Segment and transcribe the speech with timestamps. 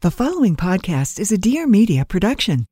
[0.00, 2.66] The following podcast is a Dear Media production.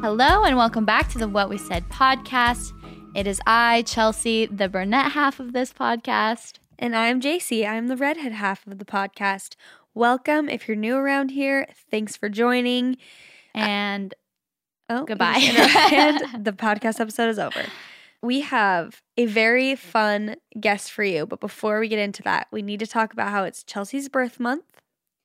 [0.00, 2.72] Hello, and welcome back to the What We Said podcast.
[3.14, 6.58] It is I, Chelsea, the brunette half of this podcast.
[6.78, 7.66] And I'm JC.
[7.68, 9.54] I'm the redhead half of the podcast.
[9.94, 10.48] Welcome.
[10.48, 12.96] If you're new around here, thanks for joining.
[13.54, 14.14] And
[14.90, 15.38] Oh, Goodbye.
[15.92, 17.62] and the podcast episode is over.
[18.22, 22.62] We have a very fun guest for you, but before we get into that, we
[22.62, 24.64] need to talk about how it's Chelsea's birth month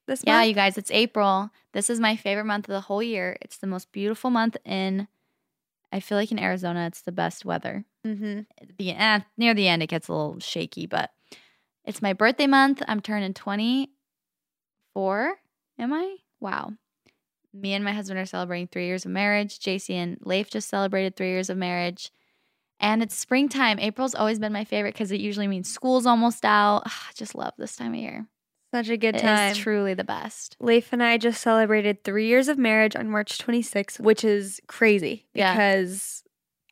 [0.08, 0.44] this yeah, month.
[0.44, 1.50] Yeah, you guys, it's April.
[1.72, 3.38] This is my favorite month of the whole year.
[3.42, 5.08] It's the most beautiful month in,
[5.92, 7.86] I feel like in Arizona, it's the best weather.
[8.06, 8.42] mm-hmm.
[8.78, 11.12] The eh, near the end, it gets a little shaky, but
[11.86, 12.82] it's my birthday month.
[12.88, 15.34] I'm turning 24.
[15.80, 16.18] Am I?
[16.40, 16.74] Wow.
[17.54, 19.60] Me and my husband are celebrating three years of marriage.
[19.60, 22.12] JC and Leif just celebrated three years of marriage.
[22.84, 23.80] And it's springtime.
[23.80, 26.84] April's always been my favorite because it usually means school's almost out.
[26.86, 28.28] I just love this time of year.
[28.74, 29.52] Such a good It time.
[29.52, 30.58] It's truly the best.
[30.60, 35.26] Leif and I just celebrated three years of marriage on March 26th, which is crazy
[35.34, 35.54] Yeah.
[35.54, 36.24] because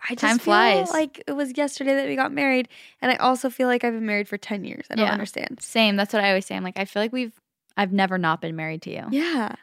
[0.10, 0.90] I just Time feel flies.
[0.90, 2.68] like it was yesterday that we got married,
[3.04, 4.86] and I also feel like I've been married for 10 years.
[4.90, 5.14] I don't Yeah.
[5.14, 5.60] understand.
[5.62, 5.96] Same.
[5.96, 6.56] That's what I always say.
[6.56, 7.40] I'm like, I feel like we've,
[7.78, 9.06] I've never not been married to you.
[9.12, 9.54] Yeah,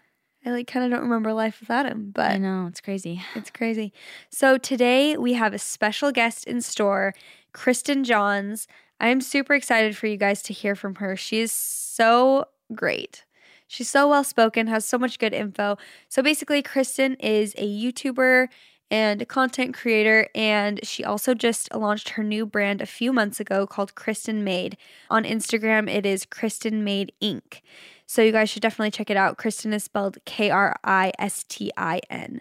[0.48, 2.66] I like kind of don't remember life without him, but I know.
[2.68, 3.20] It's crazy.
[3.34, 3.92] It's crazy.
[4.30, 7.14] So today we have a special guest in store,
[7.52, 8.66] Kristin Johns.
[8.98, 11.16] I am super excited for you guys to hear from her.
[11.16, 13.26] She is so great.
[13.66, 15.76] She's so well spoken, has so much good info.
[16.08, 18.48] So basically, Kristin is a YouTuber
[18.90, 23.38] and a content creator, and she also just launched her new brand a few months
[23.38, 24.78] ago called Kristin Made.
[25.10, 27.60] On Instagram, it is Kristin Made Inc.
[28.08, 29.36] So you guys should definitely check it out.
[29.36, 32.40] Kristin is spelled K R I S T I N.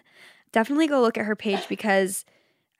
[0.50, 2.24] Definitely go look at her page because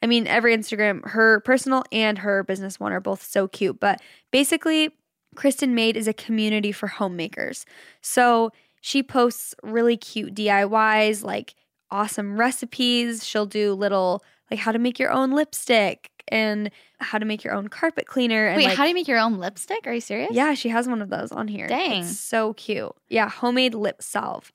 [0.03, 3.79] I mean, every Instagram, her personal and her business one are both so cute.
[3.79, 4.01] But
[4.31, 4.97] basically,
[5.37, 7.67] Kristin Made is a community for homemakers.
[8.01, 11.57] So she posts really cute DIYs, like
[11.91, 13.27] awesome recipes.
[13.27, 17.55] She'll do little, like how to make your own lipstick and how to make your
[17.55, 18.47] own carpet cleaner.
[18.47, 19.87] And Wait, like, how do you make your own lipstick?
[19.87, 20.31] Are you serious?
[20.33, 21.67] yeah, she has one of those on here.
[21.67, 22.03] Dang.
[22.05, 22.93] It's so cute.
[23.09, 24.53] Yeah, homemade lip salve.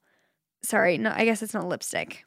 [0.64, 2.26] Sorry, no, I guess it's not lipstick,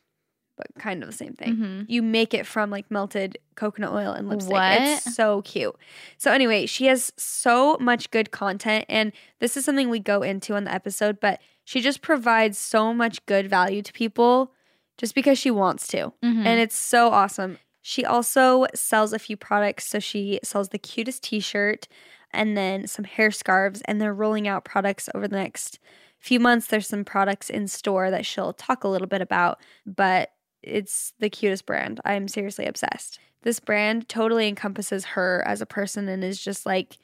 [0.59, 1.55] but kind of the same thing.
[1.57, 4.53] hmm You make it from like melted coconut oil and lipstick.
[4.53, 4.81] What?
[4.81, 5.75] It's so cute.
[6.19, 10.55] So anyway, she has so much good content and this is something we go into
[10.55, 14.53] on the episode, but she just provides so much good value to people
[14.99, 16.13] just because she wants to.
[16.23, 16.45] Mhm.
[16.47, 17.59] And it's so awesome.
[17.89, 19.87] She also sells a few products.
[19.87, 21.87] So she sells the cutest t shirt
[22.33, 25.79] and then some hair scarves, and they're rolling out products over the next
[26.19, 26.67] few months.
[26.67, 30.33] There's some products in store that she'll talk a little bit about, but
[30.65, 32.01] it's the cutest brand.
[32.05, 33.21] I'm seriously obsessed.
[33.43, 36.99] This brand totally encompasses her as a person and is just like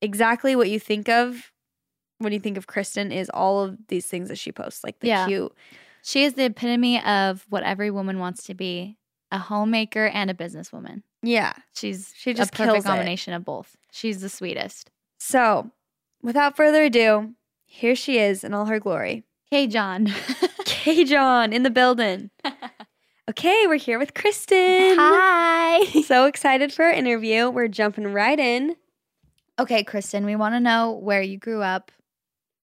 [0.00, 1.52] exactly what you think of
[2.18, 5.06] when you think of Kristin is all of these things that she posts, like the
[5.06, 5.28] Yeah.
[5.28, 5.54] cute.
[6.02, 8.96] She is the epitome of what every woman wants to be
[9.32, 11.02] a homemaker and a businesswoman.
[11.22, 11.54] Yeah.
[11.74, 12.88] She's She just a perfect it.
[12.88, 13.74] combination of both.
[13.90, 14.90] She's the sweetest.
[15.18, 15.70] So,
[16.22, 17.32] without further ado,
[17.64, 19.24] here she is in all her glory.
[19.50, 20.12] Hey, John.
[20.64, 22.30] Kay John in the building.
[23.30, 24.96] Okay, we're here with Kristin.
[24.96, 25.84] Hi.
[26.02, 27.48] So excited for our interview.
[27.50, 28.74] We're jumping right in.
[29.60, 31.92] Okay, Kristin, we want to know where you grew up.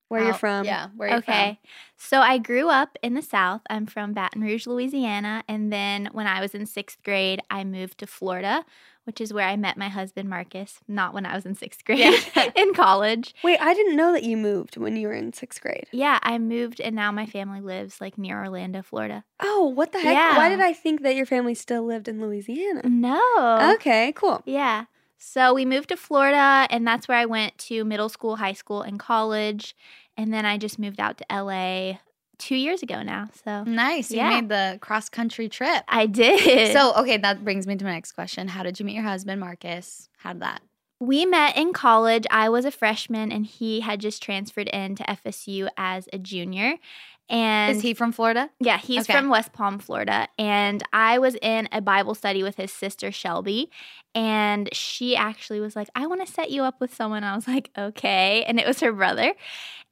[0.10, 0.66] Where you're from?
[0.66, 1.60] Yeah, where you're Okay.
[1.98, 3.62] So I grew up in the South.
[3.70, 5.44] I'm from Baton Rouge, Louisiana.
[5.48, 8.66] And then when I was in sixth grade, I moved to Florida,
[9.04, 10.80] which is where I met my husband, Marcus.
[10.88, 12.50] Not when I was in sixth grade, Yeah.
[12.56, 13.36] in college.
[13.44, 15.86] Wait, I didn't know that you moved when you were in sixth grade.
[15.92, 19.24] Yeah, I moved and now my family lives like near Orlando, Florida.
[19.40, 20.14] Oh, what the heck?
[20.16, 20.38] Yeah.
[20.38, 22.82] Why did I think that your family still lived in Louisiana?
[22.90, 23.74] No.
[23.76, 24.42] Okay, cool.
[24.46, 24.86] Yeah.
[25.20, 28.82] So we moved to Florida, and that's where I went to middle school, high school,
[28.82, 29.76] and college.
[30.18, 32.00] And then I just moved out to LA
[32.38, 33.28] two years ago now.
[33.44, 33.64] So.
[33.64, 34.12] Nice.
[34.12, 34.30] You Yeah.
[34.30, 35.84] made the cross country trip.
[35.90, 36.72] I did.
[36.74, 38.48] So, okay, that brings me to my next question.
[38.48, 40.10] How did you meet your husband, Marcus?
[40.18, 40.62] How did that?
[41.02, 42.26] we met in college.
[42.30, 46.76] I was a freshman, and he had just transferred into FSU as a junior.
[47.30, 48.50] And Is he from Florida?
[48.60, 49.14] Yeah, he's Okay.
[49.14, 50.28] from West Palm, Florida.
[50.38, 53.70] And I was in a Bible study with his sister, Shelby.
[54.16, 57.24] And she actually was like, I want to set you up with someone.
[57.24, 58.44] I was like, okay.
[58.48, 59.34] And it was her brother.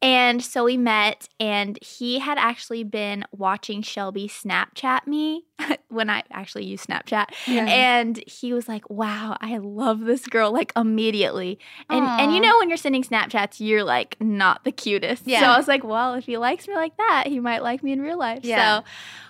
[0.01, 5.45] And so we met, and he had actually been watching Shelby Snapchat me
[5.89, 7.25] when I actually use Snapchat.
[7.47, 7.65] Yeah.
[7.65, 11.57] And he was like, wow, I love this girl, like immediately.
[11.89, 15.25] And and you know when you're sending Snapchats, you're like not the cutest.
[15.25, 15.39] Yeah.
[15.39, 15.45] So.
[15.47, 18.01] I was like, well, if he likes me like that, he might like me in
[18.01, 18.41] real life.
[18.43, 18.81] Yeah.
[18.81, 18.85] So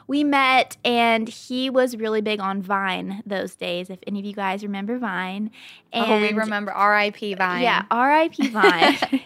[0.08, 3.90] we met and he was really big on Vine those days.
[3.90, 5.52] If any of you guys remember Vine.
[5.92, 7.34] And oh, we remember R.I.P.
[7.34, 7.64] Vine.
[7.64, 8.48] yeah, R.I.P.
[8.52, 9.22] Vine.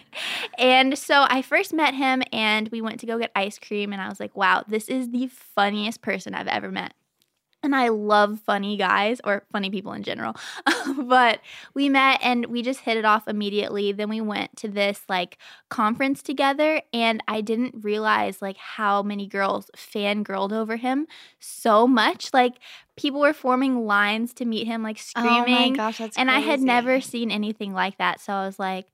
[0.58, 4.00] and so I first met him and we went to go get ice cream and
[4.00, 6.94] I was like, wow, this is the funniest person I've ever met.
[7.64, 10.34] And I love funny guys or funny people in general.
[11.04, 11.38] but
[11.74, 13.92] we met and we just hit it off immediately.
[13.92, 15.38] Then we went to this like
[15.68, 21.06] conference together and I didn't realize like how many girls fangirled over him
[21.38, 22.34] so much.
[22.34, 22.54] Like
[22.96, 26.40] people were forming lines to meet him, like screaming Oh my gosh, that's and I
[26.40, 28.20] had never seen anything like that.
[28.20, 28.86] So I was like,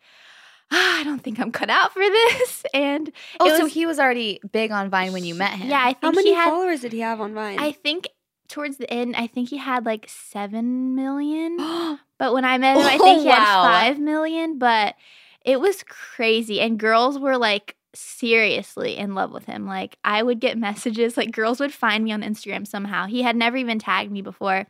[0.70, 2.64] "Ah, I don't think I'm cut out for this.
[2.74, 3.10] And
[3.40, 5.68] Oh, it so he was already big on Vine when you met him.
[5.70, 6.50] yeah, I think How many he had.
[6.50, 7.58] followers did he have on Vine?
[7.58, 8.08] I think
[8.48, 11.56] towards the end, I think he had like seven million.
[12.18, 14.58] But when I met him, I Oh, think he had five million.
[14.58, 14.96] But
[15.44, 19.66] it was crazy, and girls were like seriously in love with him.
[19.66, 23.06] Like I would get messages, like girls would find me on Instagram somehow.
[23.06, 24.66] He had never even tagged me before.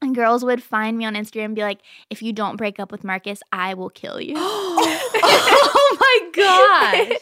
[0.00, 2.92] And girls would find me on Instagram and be like, if you don't break up
[2.92, 4.34] with Marcus, I will kill you.
[4.38, 7.18] oh my gosh.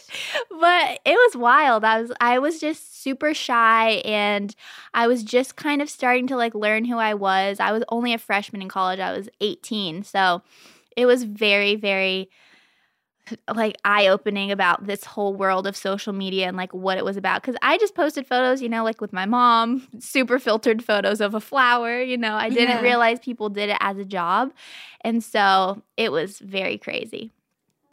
[0.60, 1.84] but it was wild.
[1.84, 4.54] I was I was just super shy and
[4.92, 7.60] I was just kind of starting to like learn who I was.
[7.60, 9.00] I was only a freshman in college.
[9.00, 10.02] I was 18.
[10.02, 10.42] So
[10.96, 12.28] it was very very
[13.54, 17.16] like eye opening about this whole world of social media and like what it was
[17.16, 21.20] about cuz I just posted photos, you know, like with my mom, super filtered photos
[21.20, 22.34] of a flower, you know.
[22.36, 22.80] I didn't Yeah.
[22.82, 24.52] realize people did it as a job.
[25.02, 27.32] And so it was very crazy.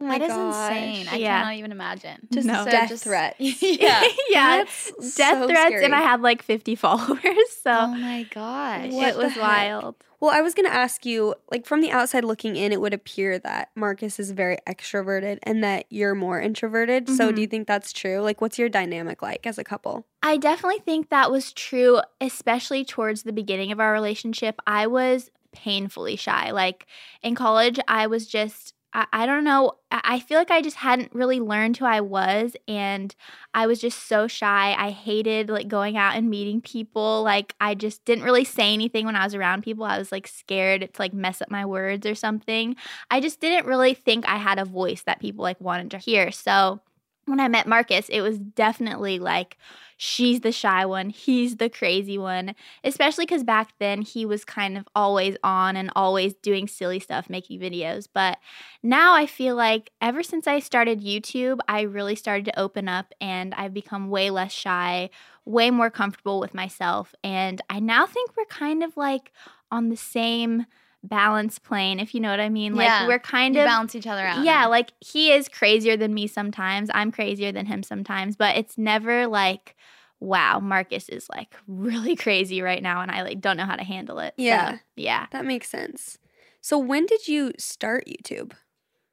[0.00, 0.70] Oh my that is gosh.
[0.72, 1.08] insane.
[1.08, 1.38] I Yeah.
[1.40, 2.28] cannot even imagine.
[2.32, 2.64] Just No.
[2.64, 3.36] death threats.
[3.62, 4.04] yeah.
[4.28, 4.56] yeah.
[4.58, 5.84] That's death so threats scary.
[5.84, 7.20] and I had like 50 followers.
[7.62, 8.92] So Oh my gosh.
[8.92, 9.40] What it was heck?
[9.42, 9.96] wild.
[10.20, 12.94] Well, I was going to ask you, like from the outside looking in, it would
[12.94, 17.10] appear that Marcus is very extroverted and that you're more introverted.
[17.10, 17.34] So, Mhm.
[17.34, 18.20] do you think that's true?
[18.20, 20.06] Like, what's your dynamic like as a couple?
[20.22, 24.60] I definitely think that was true, especially towards the beginning of our relationship.
[24.66, 26.50] I was painfully shy.
[26.50, 26.86] Like
[27.22, 31.12] in college, I was just, I, don't know, I, I feel like I just hadn't
[31.12, 32.56] really learned who I was.
[32.68, 33.14] And
[33.52, 34.74] I was just so shy.
[34.78, 37.22] I hated like going out and meeting people.
[37.22, 39.84] Like I just didn't really say anything when I was around people.
[39.84, 42.76] I was like scared to like mess up my words or something.
[43.10, 46.30] I just didn't really think I had a voice that people like wanted to hear.
[46.30, 46.80] So
[47.26, 49.56] when I met Marcus, it was definitely like
[49.96, 54.76] she's the shy one, he's the crazy one, especially because back then he was kind
[54.76, 58.08] of always on and always doing silly stuff, making videos.
[58.12, 58.38] But
[58.82, 63.12] now I feel like ever since I started YouTube, I really started to open up
[63.20, 65.10] and I've become way less shy,
[65.44, 67.14] way more comfortable with myself.
[67.22, 69.32] And I now think we're kind of like
[69.70, 70.66] on the same
[71.04, 72.74] balance plane, if you know what I mean.
[72.74, 73.06] Like Yeah.
[73.06, 74.44] we're kind You of balance each other out.
[74.44, 76.90] yeah, like he is crazier than me sometimes.
[76.92, 79.76] I'm crazier than him sometimes, but it's never like,
[80.20, 83.84] wow, Marcus is like really crazy right now and I like don't know how to
[83.84, 84.34] handle it.
[84.36, 84.78] So, Yeah.
[84.96, 85.26] yeah.
[85.30, 86.18] That makes sense.
[86.60, 88.52] So, when did you start YouTube?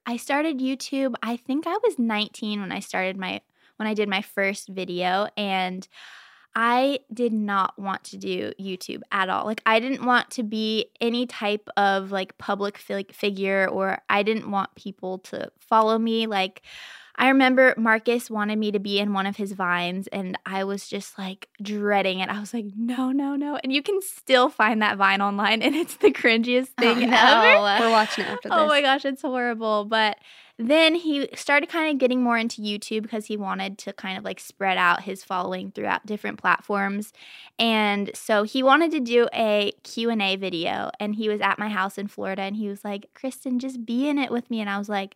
[0.06, 3.42] I started YouTube, I think I was 19 when I started my
[3.78, 5.88] when I did my first video and
[6.54, 9.46] I did not want to do YouTube at all.
[9.46, 14.24] Like I didn't want to be any type of like public fi- figure or I
[14.24, 16.62] didn't want people to follow me like
[17.16, 20.88] I remember Marcus wanted me to be in one of his vines, and I was
[20.88, 22.30] just like dreading it.
[22.30, 23.60] I was like, no, no, no.
[23.64, 27.64] And you can still find that vine online, and it's the cringiest oh, thing Oh,
[27.64, 27.84] ever.
[27.84, 28.58] We're watching it after this.
[28.58, 29.86] Oh my gosh, it's horrible.
[29.86, 30.18] But
[30.62, 34.24] then he started kind of getting more into YouTube because he wanted to kind of
[34.24, 37.14] like spread out his following throughout different platforms.
[37.58, 41.98] And so he wanted to do a Q&A video and he was at my house
[41.98, 44.78] in Florida and he was like, "Kristin, just be in it with me." And I
[44.78, 45.16] was like,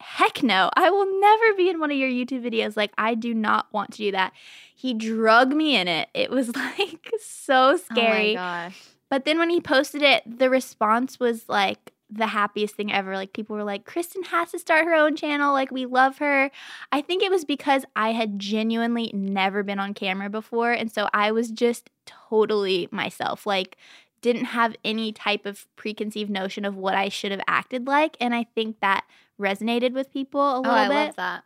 [0.00, 2.76] Heck no, I will never be in one of your YouTube videos.
[2.76, 4.32] Like, I do not want to do that.
[4.74, 6.08] He drug me in it.
[6.12, 8.36] It was like so scary.
[8.36, 8.82] Oh my gosh.
[9.08, 13.14] But then when he posted it, the response was like the happiest thing ever.
[13.14, 15.52] Like people were like, Kristin has to start her own channel.
[15.52, 16.50] Like we love her.
[16.90, 20.72] I think it was because I had genuinely never been on camera before.
[20.72, 23.46] And so I was just totally myself.
[23.46, 23.76] Like,
[24.20, 28.16] didn't have any type of preconceived notion of what I should have acted like.
[28.20, 29.04] And I think that
[29.40, 30.94] resonated with people a Oh, little I bit.
[30.94, 31.44] love that.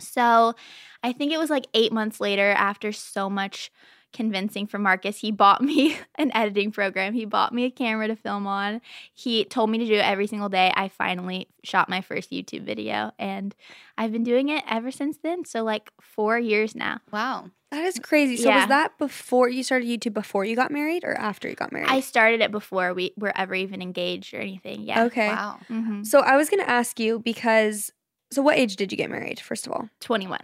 [0.00, 0.54] So
[1.02, 3.70] I think it was like eight months later, after so much
[4.12, 7.14] convincing for Marcus, he bought me an editing program.
[7.14, 8.80] He bought me a camera to film on.
[9.12, 10.72] He told me to do it every single day.
[10.74, 13.54] I finally shot my first YouTube video and
[13.96, 15.44] I've been doing it ever since then.
[15.44, 17.00] So, like four years now.
[17.12, 17.50] Wow.
[17.70, 18.38] That is crazy.
[18.38, 18.60] So Yeah.
[18.60, 21.88] was that before you started YouTube before you got married or after you got married?
[21.90, 24.82] I started it before we were ever even engaged or anything.
[24.84, 25.04] Yeah.
[25.04, 25.28] Okay.
[25.28, 25.58] Wow.
[25.68, 27.92] hmm So I was going to ask you because
[28.30, 29.88] so what age did you get married first of all?
[30.00, 30.40] 21.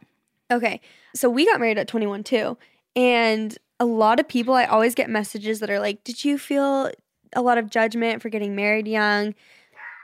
[0.50, 0.80] Okay.
[1.14, 2.58] So we got married at 21 too.
[2.96, 6.90] And a lot of people I always get messages that are like, "Did you feel
[7.34, 9.34] a lot of judgment for getting married young?"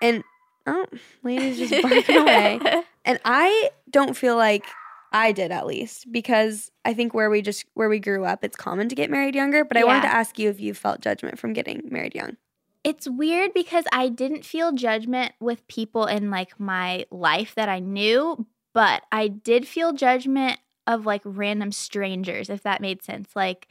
[0.03, 0.25] And
[0.67, 0.87] oh,
[1.23, 2.61] ladies just barking away.
[3.05, 4.65] And I don't feel like
[5.13, 8.57] I did at least because I think where we just where we grew up, it's
[8.57, 9.65] common to get married younger.
[9.65, 12.37] But I wanted to ask you if you felt judgment from getting married young.
[12.83, 17.79] It's weird because I didn't feel judgment with people in like my life that I
[17.79, 20.59] knew, but I did feel judgment
[20.91, 23.31] of like random strangers, if that made sense.
[23.35, 23.69] Like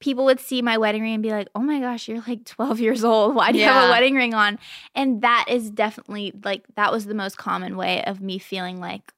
[0.00, 2.80] people would see my wedding ring and be like, oh my gosh, you're like 12
[2.80, 3.34] years old.
[3.34, 4.58] Why do you have a wedding ring on?
[4.94, 9.12] And that is definitely like, that was the most common way of me feeling like,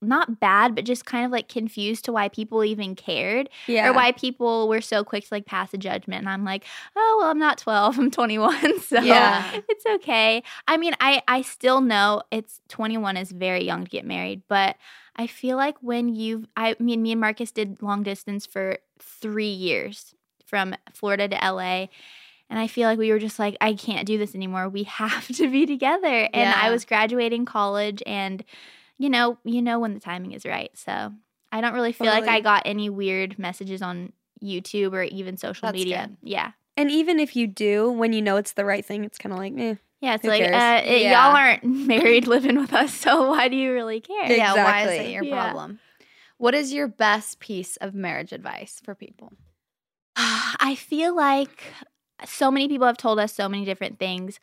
[0.00, 3.88] not bad, but just kind of like confused to why people even cared Yeah.
[3.88, 6.64] or why people were so quick to like pass a judgment and i'm like
[6.94, 9.50] oh well i'm not 12 i'm 21 so Yeah.
[9.68, 14.04] it's okay i mean i i still know it's 21 is very young to get
[14.04, 14.76] married but
[15.16, 19.50] i feel like when you've i mean me and marcus did long distance for three
[19.50, 20.14] years
[20.46, 21.86] from florida to la
[22.50, 24.70] and I feel like we were just like, I can't do this anymore.
[24.70, 26.30] We have to be together.
[26.32, 28.42] And I was graduating college and
[28.98, 30.70] you know, you know when the timing is right.
[30.74, 31.12] So
[31.52, 34.12] I don't really feel like I got any weird messages on
[34.42, 36.08] YouTube or even social That's media.
[36.08, 36.16] good.
[36.30, 36.52] Yeah.
[36.76, 39.38] And even if you do, when you know it's the right thing, it's kind of
[39.38, 39.74] like, eh.
[40.00, 41.26] Yeah, it's like uh, it- Yeah.
[41.26, 44.30] y'all aren't married living with us, so why do you really care?
[44.30, 45.34] Yeah, why is it your Yeah.
[45.50, 45.80] problem?
[46.36, 49.32] What is your best piece of marriage advice for people?
[50.16, 51.64] I feel like
[52.26, 54.38] so many people have told us so many different things,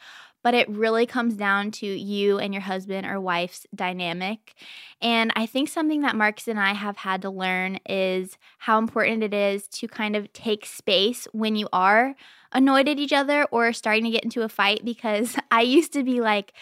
[0.45, 4.53] but it really comes down to you and your husband or wife's dynamic.
[5.01, 9.23] And I think something that Marcus and I have had to learn is how important
[9.23, 12.13] it is to kind of take space when you are
[12.51, 16.03] annoyed at each other or starting to get into a fight because I used to
[16.03, 16.53] be like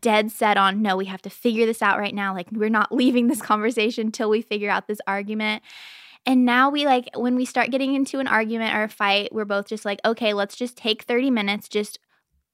[0.00, 2.34] dead set on no, we have to figure this out right now.
[2.34, 5.62] Like, we're not leaving this conversation till we figure out this argument.
[6.26, 9.44] And now we like when we start getting into an argument or a fight, we're
[9.44, 12.00] both just like, okay, let's just take 30 minutes, just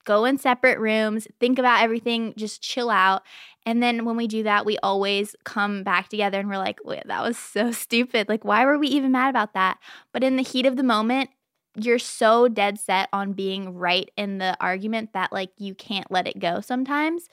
[0.05, 3.23] go in separate rooms, think about everything, just chill out.
[3.67, 7.23] And then when we do that, we always come back together and we're like, that
[7.23, 8.29] was so stupid.
[8.29, 9.79] Like, why were we even mad about that?
[10.13, 11.31] But in the heat of the moment,
[11.77, 16.29] you're so dead set on being right in the argument that like you can't let
[16.29, 17.29] it go sometimes.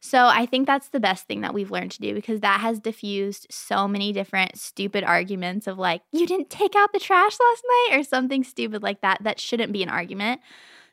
[0.00, 2.78] So I think that's the best thing that we've learned to do because that has
[2.78, 7.64] diffused so many different stupid arguments of like, you didn't take out the trash last
[7.68, 9.22] night or something stupid like that.
[9.22, 10.40] That shouldn't be an argument.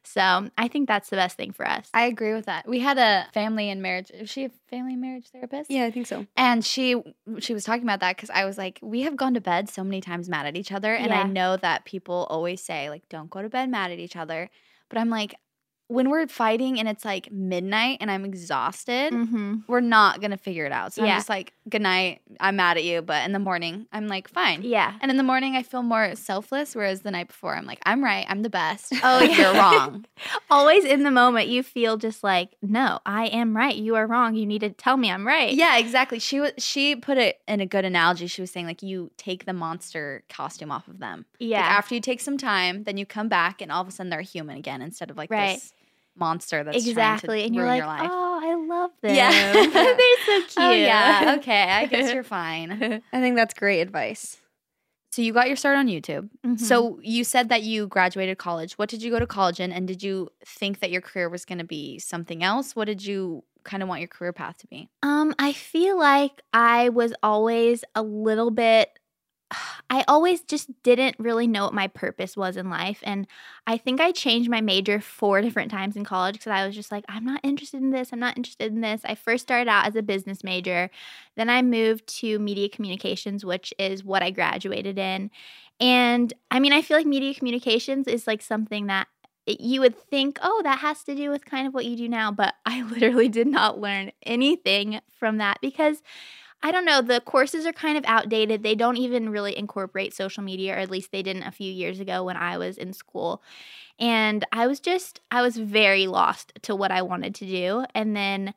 [0.04, 1.90] So I think that's the best thing for us.
[1.94, 2.68] I agree with that.
[2.68, 4.12] We had a family and marriage.
[4.12, 5.72] Is she a family and marriage therapist?
[5.72, 6.26] Yeah, I think so.
[6.36, 7.02] And she
[7.40, 9.84] she was talking about that because I was like, we have gone to bed so
[9.84, 13.30] many times mad at each other, and I know that people always say like, don't
[13.30, 14.50] go to bed mad at each other.
[14.90, 15.36] But I'm like,
[15.94, 19.58] when we're fighting and it's like midnight and I'm exhausted, mm-hmm.
[19.68, 20.92] we're not gonna figure it out.
[20.92, 21.12] So Yeah.
[21.12, 22.22] I'm just like, good night.
[22.40, 24.64] I'm mad at you, but in the morning, I'm like, fine.
[24.64, 24.94] Yeah.
[25.02, 28.04] And in the morning, I feel more selfless, whereas the night before, I'm like, I'm
[28.04, 28.26] right.
[28.28, 28.92] I'm the best.
[29.06, 29.38] Oh, yeah.
[29.38, 30.06] you're wrong.
[30.50, 33.76] Always in the moment, you feel just like, no, I am right.
[33.76, 34.34] You are wrong.
[34.34, 35.54] You need to tell me I'm right.
[35.54, 36.20] Yeah, exactly.
[36.20, 38.28] She was she put it in a good analogy.
[38.28, 41.26] She was saying like you take the monster costume off of them.
[41.38, 41.62] Yeah.
[41.62, 44.10] Like after you take some time, then you come back and all of a sudden
[44.10, 45.56] they're human again instead of like Right.
[45.56, 45.74] this
[46.16, 47.44] monster that's exactly.
[47.44, 48.10] And you're like, your life.
[48.12, 49.16] oh, I love them.
[49.16, 49.32] Yeah.
[49.54, 49.64] They're
[50.26, 50.54] so cute.
[50.58, 51.64] Oh yeah, okay.
[51.64, 53.02] I guess you're fine.
[53.12, 54.38] I think that's great advice.
[55.12, 56.30] So you got your start on YouTube.
[56.46, 56.60] Mhm.
[56.60, 58.74] So you said that you graduated college.
[58.80, 59.72] What did you go to college in?
[59.72, 62.76] And did you think that your career was going to be something else?
[62.76, 64.90] What did you kind of want your career path to be?
[65.04, 68.90] Um, I feel like I was always a little bit
[69.90, 73.00] I always just didn't really know what my purpose was in life.
[73.04, 73.28] And
[73.68, 76.92] I think I changed my major four different times in college because I was just
[76.92, 78.12] like, I'm not interested in this.
[78.12, 79.02] I'm not interested in this.
[79.06, 80.90] I first started out as a business major.
[81.36, 85.32] Then I moved to media communications, which is what I graduated in.
[85.80, 89.08] And I mean, I feel like media communications is like something that
[89.46, 92.32] you would think, oh, that has to do with kind of what you do now.
[92.32, 96.02] But I literally did not learn anything from that because
[96.64, 98.64] I don't know, the courses are kind of outdated.
[98.64, 102.00] They don't even really incorporate social media, or at least they didn't a few years
[102.00, 103.44] ago when I was in school.
[104.00, 107.86] And I was just, I was very lost to what I wanted to do.
[107.94, 108.54] And then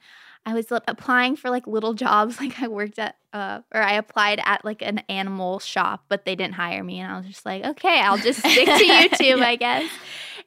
[0.46, 2.40] I was applying for like little jobs.
[2.46, 6.36] Like I worked at, uh, or I applied at like an animal shop, but they
[6.36, 7.00] didn't hire me.
[7.00, 9.90] And I was just like, okay, I'll just stick to YouTube, I guess.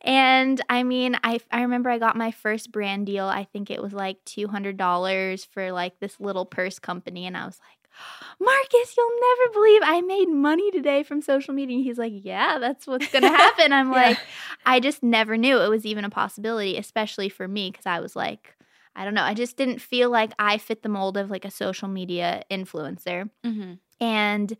[0.01, 3.25] And I mean, I I remember I got my first brand deal.
[3.25, 7.35] I think it was like two hundred dollars for like this little purse company, and
[7.35, 7.89] I was like,
[8.39, 11.77] Marcus, you'll never believe I made money today from social media.
[11.77, 13.73] And he's like, Yeah, that's what's gonna happen.
[13.73, 13.95] I'm Yeah.
[13.95, 14.19] like,
[14.65, 18.15] I just never knew it was even a possibility, especially for me, because I was
[18.15, 18.55] like.
[18.95, 19.23] I don't know.
[19.23, 23.29] I just didn't feel like I fit the mold of like a social media influencer.
[23.45, 23.73] Mm-hmm.
[24.03, 24.57] And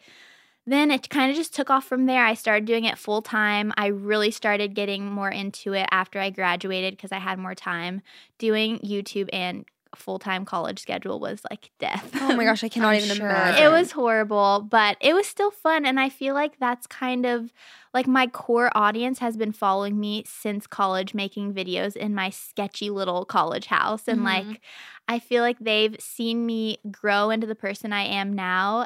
[0.72, 2.24] then it kind of just took off from there.
[2.26, 3.74] I started doing it full time.
[3.78, 8.02] I really started getting more into it after I graduated because I had more time.
[8.38, 12.12] Doing YouTube and full time college schedule was like death.
[12.22, 13.26] Oh my gosh, I cannot even sure.
[13.28, 13.64] imagine.
[13.64, 15.86] It was horrible, but it was still fun.
[15.86, 17.52] And I feel like that's kind of
[17.94, 22.92] like my core audience has been following me since college, making videos in my sketchy
[22.92, 24.08] little college house.
[24.08, 24.26] And Mhm.
[24.26, 24.62] like,
[25.08, 28.86] I feel like they've seen me grow into the person I am now,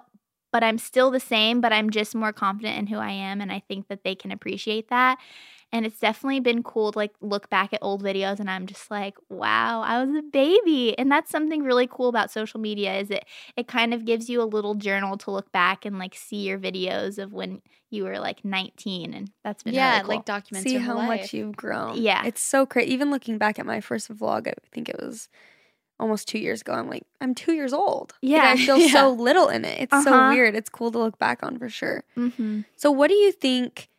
[0.53, 3.41] but I'm still the same, but I'm just more confident in who I am.
[3.41, 5.19] And I think that they can appreciate that.
[5.71, 8.91] And it's definitely been cool to like look back at old videos and I'm just
[8.91, 10.95] like, wow, I was a baby.
[10.99, 13.25] And that's something really cool about social media is it
[13.57, 16.59] it kind of gives you a little journal to look back and like see your
[16.59, 20.15] videos of when you were like 19 and that's been Yeah, really cool.
[20.17, 21.97] like documents See your how whole much you've grown.
[22.01, 22.23] Yeah.
[22.25, 22.93] It's so crazy.
[22.93, 25.27] Even looking back at my first vlog, I think it was
[26.03, 26.73] almost two years ago.
[26.73, 28.13] I'm like, I'm two years old.
[28.21, 28.49] Like, Yeah.
[28.51, 28.91] I feel Yeah.
[28.91, 29.81] so little in it.
[29.81, 30.29] It's so Uh-huh.
[30.29, 30.53] weird.
[30.55, 32.03] It's cool to look back on for sure.
[32.15, 33.89] hmm So, what do you think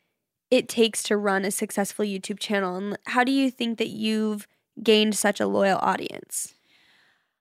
[0.50, 2.76] it takes to run a successful YouTube channel?
[2.76, 4.46] And how do you think that you've
[4.82, 6.54] gained such a loyal audience?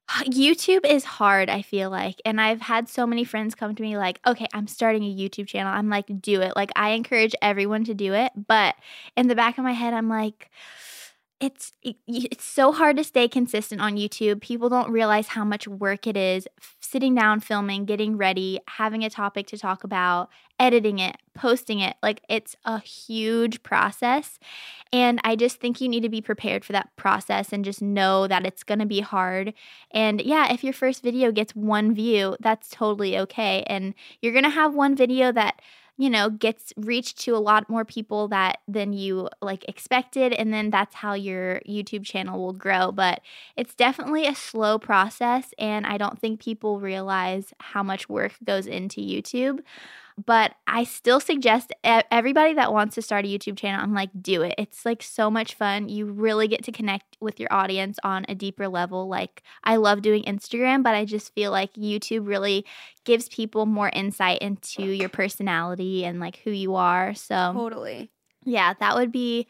[0.25, 2.21] YouTube is hard, I feel like.
[2.25, 5.47] And I've had so many friends come to me like, okay, I'm starting a YouTube
[5.47, 5.71] channel.
[5.73, 6.53] I'm like, do it.
[6.55, 8.31] Like, I encourage everyone to do it.
[8.35, 8.75] But
[9.15, 10.49] in the back of my head, I'm like,
[11.43, 14.39] it's it, it's so hard to stay consistent on YouTube.
[14.39, 16.47] People don't realize how much work it is
[16.79, 21.97] sitting down, filming, getting ready, having a topic to talk about, editing it, posting it.
[22.01, 24.39] Like it's a huge process.
[24.93, 28.25] And I just think you need to be prepared for that process and just know
[28.25, 29.53] that it's going to be hard.
[29.91, 33.63] And yeah, if your first video gets one view, that's totally okay.
[33.67, 35.61] And you're going to have one video that
[35.97, 40.53] you know gets reached to a lot more people that than you like expected and
[40.53, 43.21] then that's how your YouTube channel will grow but
[43.55, 48.65] it's definitely a slow process and I don't think people realize how much work goes
[48.65, 49.59] into YouTube
[50.25, 54.41] but I still suggest everybody that wants to start a YouTube channel, I'm like, do
[54.41, 54.55] it.
[54.57, 55.89] It's like so much fun.
[55.89, 59.07] You really get to connect with your audience on a deeper level.
[59.07, 62.65] Like, I love doing Instagram, but I just feel like YouTube really
[63.05, 67.13] gives people more insight into your personality and like who you are.
[67.13, 68.11] So, Totally.
[68.45, 69.47] yeah, that would be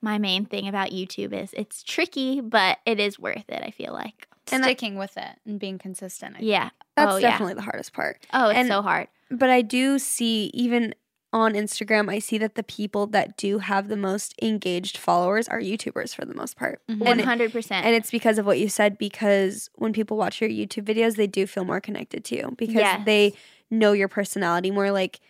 [0.00, 3.92] my main thing about YouTube is it's tricky, but it is worth it, I feel
[3.92, 4.26] like.
[4.50, 6.34] And I- Sticking with it and being consistent.
[6.34, 6.50] I think.
[6.50, 6.70] Yeah.
[6.96, 7.30] That's oh, yeah.
[7.30, 8.18] definitely the hardest part.
[8.32, 9.08] Oh, it's and- so hard.
[9.38, 10.94] But I do see, even
[11.32, 15.58] on Instagram, I see that the people that do have the most engaged followers are
[15.60, 16.82] YouTubers for the most part.
[16.90, 16.98] Mhm.
[16.98, 17.86] One hundred percent.
[17.86, 21.26] and it's because of what you said, because when people watch your YouTube videos, they
[21.26, 23.00] do feel more connected to you because Yes.
[23.06, 23.32] they
[23.70, 24.90] know your personality more.
[24.90, 25.20] Like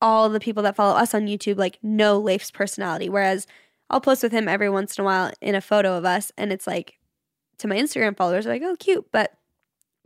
[0.00, 3.08] all the people that follow us on YouTube, like know Leif's personality.
[3.08, 3.46] Whereas
[3.90, 6.52] I'll post with him every once in a while in a photo of us, and
[6.52, 6.98] it's like
[7.58, 9.06] to my Instagram followers, like, oh, cute.
[9.12, 9.32] But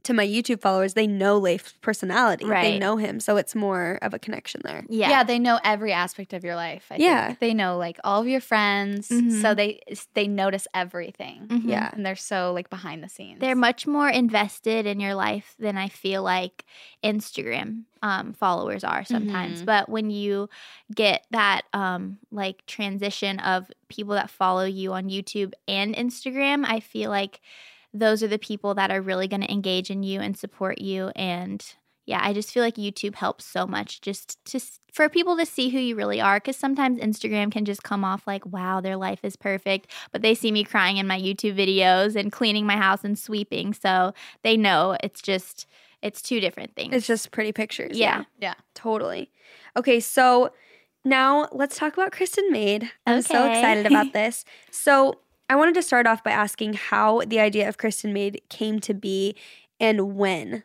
[0.04, 2.44] to my YouTube followers, they know Leif's personality.
[2.46, 2.62] Right.
[2.62, 3.20] They know him.
[3.20, 4.84] So it's more of a connection there.
[4.88, 5.10] Yeah.
[5.10, 5.24] Yeah.
[5.24, 6.86] they know every aspect of your life.
[6.90, 7.26] I Yeah.
[7.26, 7.40] think.
[7.40, 9.42] they know like all of your friends, Mhm.
[9.42, 9.80] so they
[10.14, 11.62] they notice everything, Mhm.
[11.68, 11.90] Yeah.
[11.92, 13.40] and they're so like behind the scenes.
[13.40, 16.64] They're much more invested in your life than I feel like
[17.04, 19.62] Instagram um, followers are sometimes.
[19.62, 19.66] Mhm.
[19.66, 20.48] But when you
[20.94, 26.78] get that um, like transition of people that follow you on YouTube and Instagram, I
[26.80, 27.40] feel like
[27.92, 31.10] those are the people that are really going to engage in you and support you.
[31.16, 31.64] And
[32.06, 34.60] yeah, I just feel like YouTube helps so much just to
[34.92, 36.38] for people to see who you really are.
[36.38, 40.34] Because sometimes Instagram can just come off like, wow, their life is perfect, but they
[40.34, 44.56] see me crying in my YouTube videos and cleaning my house and sweeping, so they
[44.56, 45.66] know it's just
[46.00, 46.94] it's two different things.
[46.94, 47.98] It's just pretty pictures.
[47.98, 48.24] Yeah.
[48.40, 48.54] Yeah.
[48.74, 49.30] Totally.
[49.76, 50.52] Okay, so
[51.04, 52.90] now let's talk about Kristin Made.
[53.06, 54.44] I'm so excited about this.
[54.70, 55.14] So
[55.48, 58.94] I wanted to start off by asking how the idea of Kristin Made came to
[58.94, 59.34] be
[59.80, 60.64] and when.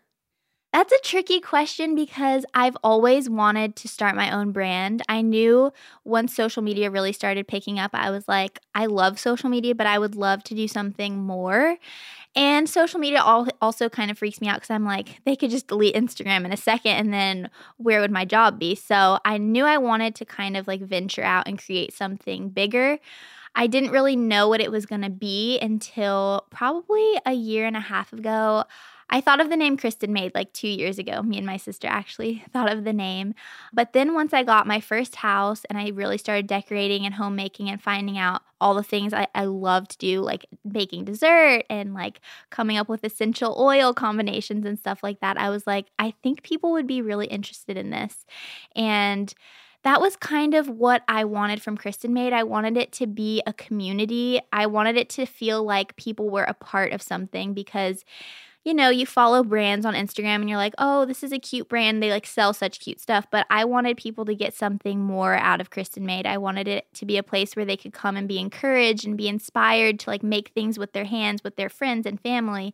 [0.74, 5.04] That's a tricky question because I've always wanted to start my own brand.
[5.08, 5.72] I knew
[6.04, 9.86] once social media really started picking up, I was like, I love social media, but
[9.86, 11.78] I would love to do something more.
[12.36, 15.52] And social media al- also kind of freaks me out because I'm like, they could
[15.52, 18.76] just delete Instagram in a second and then where would my job be?
[18.76, 23.00] So I knew I wanted to kind of like venture out and create something bigger.
[23.56, 27.78] I didn't really know what it was going to be until probably a year and
[27.78, 28.66] a half ago.
[29.10, 31.22] I thought of the name Kristin Made like two years ago.
[31.22, 33.36] Me and my sister actually thought of the name.
[33.72, 37.70] But then once I got my first house and I really started decorating and homemaking
[37.70, 41.94] and finding out all the things I, I love to do, like baking dessert and
[41.94, 46.16] like coming up with essential oil combinations and stuff like that, I was like, I
[46.24, 48.26] think people would be really interested in this.
[48.76, 49.32] And
[49.84, 52.34] that was kind of what I wanted from Kristin Made.
[52.34, 54.40] I wanted it to be a community.
[54.52, 58.06] I wanted it to feel like people were a part of something because
[58.64, 61.68] you know, you follow brands on Instagram and you're like, oh, this is a cute
[61.68, 62.02] brand.
[62.02, 63.28] They like sell such cute stuff.
[63.30, 66.26] But I wanted people to get something more out of Kristin Made.
[66.26, 69.18] I wanted it to be a place where they could come and be encouraged and
[69.18, 72.74] be inspired to like make things with their hands, with their friends and family.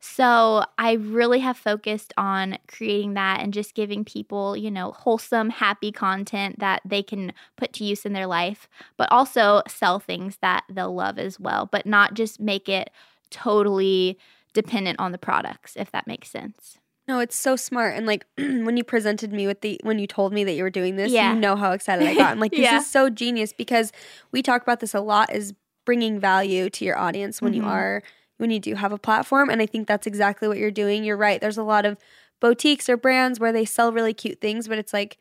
[0.00, 5.50] So I really have focused on creating that and just giving people, you know, wholesome,
[5.50, 10.38] happy content that they can put to use in their life, but also sell things
[10.40, 12.90] that they'll love as well, but not just make it
[13.28, 14.18] totally
[14.56, 16.78] dependent on the products, if that makes sense.
[17.06, 17.96] No, it's so smart.
[17.96, 20.70] And like when you presented me with the when you told me that you were
[20.70, 21.32] doing this, Yeah.
[21.34, 22.30] you know how excited I got.
[22.32, 22.78] I'm like, this Yeah.
[22.78, 23.92] is so genius because
[24.32, 27.68] we talk about this a lot is bringing value to your audience when you Mhm.
[27.70, 28.02] are
[28.38, 29.48] when you do have a platform.
[29.48, 31.04] And I think that's exactly what you're doing.
[31.04, 31.40] You're right.
[31.40, 31.96] There's a lot of
[32.40, 35.16] boutiques or brands where they sell really cute things, but it's like,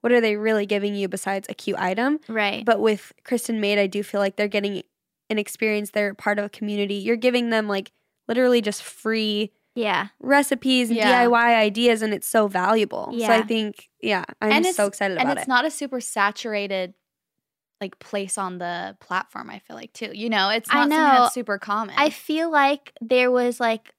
[0.00, 2.20] what are they really giving you besides a cute item?
[2.28, 2.64] Right.
[2.64, 4.82] But with Kristin Made, I do feel like they're getting
[5.30, 5.90] an experience.
[5.90, 6.94] They're part of a community.
[6.94, 7.90] You're giving them like
[8.28, 10.08] literally just free yeah.
[10.20, 11.24] recipes and Yeah.
[11.26, 13.12] DIY ideas, and it's so valuable.
[13.18, 15.48] So I think, yeah, I'm And so excited and about it's it.
[15.48, 16.94] not a super saturated
[17.80, 19.50] like place on the platform.
[19.50, 20.10] I feel like too.
[20.14, 21.04] You know, it's not I something know.
[21.04, 21.94] that's super common.
[21.98, 23.92] I feel like there was like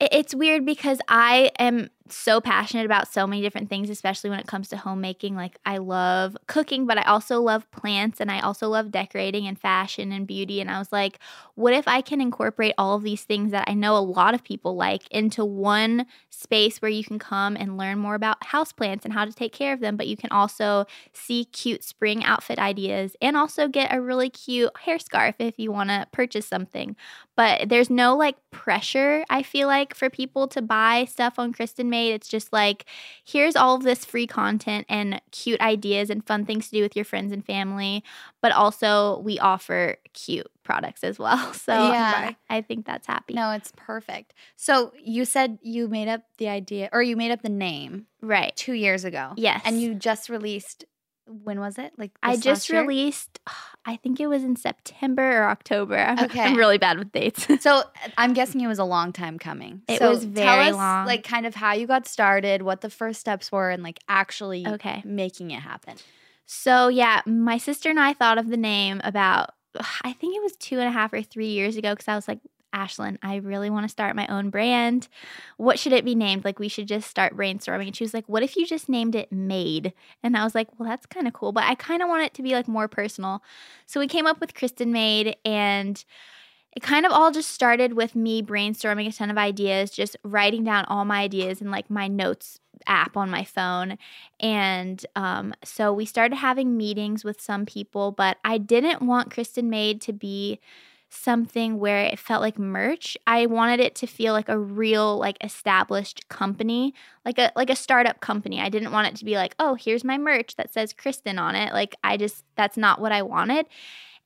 [0.00, 4.46] it's weird because I am so passionate about so many different things, especially when it
[4.46, 5.34] comes to homemaking.
[5.34, 9.58] Like I love cooking, but I also love plants and I also love decorating and
[9.58, 10.60] fashion and beauty.
[10.60, 11.18] And I was like,
[11.54, 14.44] what if I can incorporate all of these things that I know a lot of
[14.44, 19.12] people like into one space where you can come and learn more about houseplants and
[19.12, 23.16] how to take care of them, but you can also see cute spring outfit ideas
[23.20, 26.96] and also get a really cute hair scarf if you want to purchase something
[27.36, 31.86] but there's no like pressure i feel like for people to buy stuff on kristin
[31.96, 32.84] made it's just like
[33.32, 36.96] here's all of this free content and cute ideas and fun things to do with
[36.96, 38.02] your friends and family
[38.40, 42.32] but also we offer cute products as well so Yeah.
[42.48, 44.34] i think that's happy no, it's perfect.
[44.56, 48.54] So you said you made up the idea, or you made up the name right
[48.56, 49.32] two years ago.
[49.36, 49.62] Yes.
[49.64, 50.84] and you just released.
[51.32, 51.92] When was it?
[51.96, 53.40] Like I just released,
[53.86, 55.96] I think it was in September or October.
[55.96, 56.40] I'm, Okay.
[56.40, 57.46] I'm really bad with dates.
[57.60, 57.82] So
[58.18, 59.82] I'm guessing it was a long time coming.
[59.88, 61.06] It So was tell very us, long.
[61.06, 64.66] Like kind of how you got started, what the first steps were, and like actually
[64.66, 65.02] Okay.
[65.04, 65.96] making it happen.
[66.46, 69.50] So yeah, my sister and I thought of the name about
[70.04, 72.28] I think it was two and a half or three years ago because I was
[72.28, 72.40] like,
[72.74, 75.08] Ashlyn, I really want to start my own brand.
[75.56, 76.44] What should it be named?
[76.44, 77.86] Like we should just start brainstorming.
[77.86, 79.92] And she was like, What if you just named it Made?
[80.22, 82.34] And I was like, Well, that's kind of cool, but I kind of want it
[82.34, 83.42] to be like more personal.
[83.86, 86.02] So we came up with Kristin Made and
[86.74, 90.64] it kind of all just started with me brainstorming a ton of ideas, just writing
[90.64, 93.98] down all my ideas in like my notes app on my phone.
[94.40, 99.64] And um, so we started having meetings with some people, but I didn't want Kristin
[99.64, 100.60] Made to be
[101.12, 103.16] something where it felt like merch.
[103.26, 106.94] I wanted it to feel like a real like established company,
[107.24, 108.60] like a like a startup company.
[108.60, 111.54] I didn't want it to be like, "Oh, here's my merch that says Kristin on
[111.54, 113.66] it." Like I just that's not what I wanted.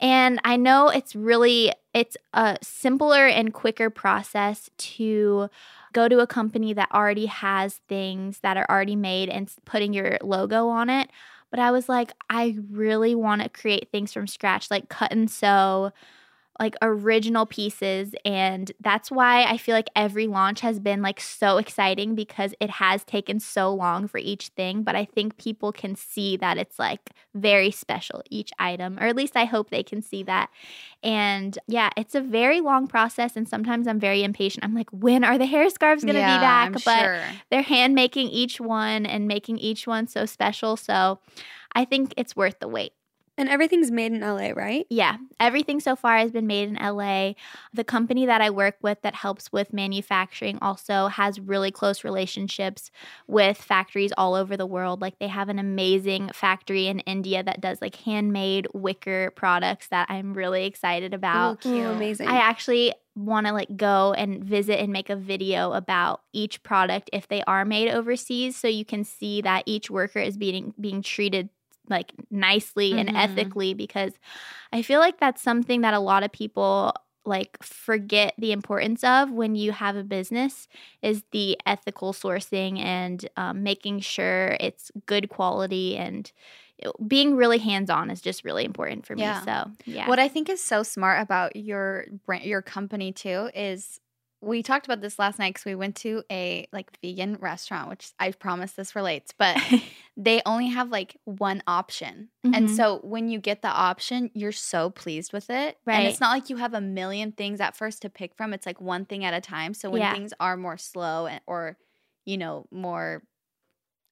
[0.01, 5.49] And I know it's really it's a simpler and quicker process to
[5.93, 10.19] go to a company that already has things that are already made and putting your
[10.23, 11.11] logo on it.
[11.51, 15.31] But I was like, I really want to create things from scratch, like cut and
[15.31, 15.93] sew,
[16.59, 21.59] like original pieces and that's why I feel like every launch has been like so
[21.59, 25.95] exciting because it has taken so long for each thing but I think people can
[25.97, 30.01] see that it's like very special each item or at least I hope they can
[30.03, 30.51] see that.
[31.03, 34.65] And yeah it's a very long process and sometimes I'm very impatient.
[34.65, 36.69] I'm like when are the hair scarves going to Yeah, be back?
[36.69, 37.23] I'm but sure.
[37.51, 41.19] they're hand making each one and making each one so special so
[41.75, 42.93] I think it's worth the wait
[43.39, 44.87] And everything's made in LA, right?
[44.89, 47.33] yeah, everything so far has been made in LA.
[47.75, 52.91] The company that I work with that helps with manufacturing also has really close relationships
[53.27, 55.01] with factories all over the world.
[55.01, 60.07] Like they have an amazing factory in India that does like handmade wicker products that
[60.09, 61.65] I'm really excited about.
[61.67, 62.29] Ooh, amazing.
[62.29, 67.09] I actually want to like go and visit and make a video about each product
[67.13, 71.01] if they are made overseas so you can see that each worker is being being
[71.01, 71.49] treated
[71.89, 73.17] like nicely and Mhm.
[73.17, 74.13] ethically because
[74.73, 76.93] I feel like that's something that a lot of people
[77.25, 80.69] like forget the importance of when you have a business
[81.03, 86.31] is the ethical sourcing and um, making sure it's good quality and
[87.07, 89.23] being really hands on is just really important for me.
[89.23, 89.41] Yeah.
[89.41, 94.01] So yeah, What I think is so smart about your brand, your company too, is
[94.47, 98.11] we talked about this last night because we went to a like vegan restaurant, which
[98.19, 99.57] I promise this relates, but
[100.17, 102.77] they only have like one option, and Mhm.
[102.77, 105.97] so when you get the option, you're so pleased with it, Right.
[105.97, 108.53] And it's not like you have a million things at first to pick from.
[108.55, 109.75] It's like one thing at a time.
[109.75, 110.15] So when Yeah.
[110.15, 111.77] things are more slow and or
[112.25, 113.23] you know more.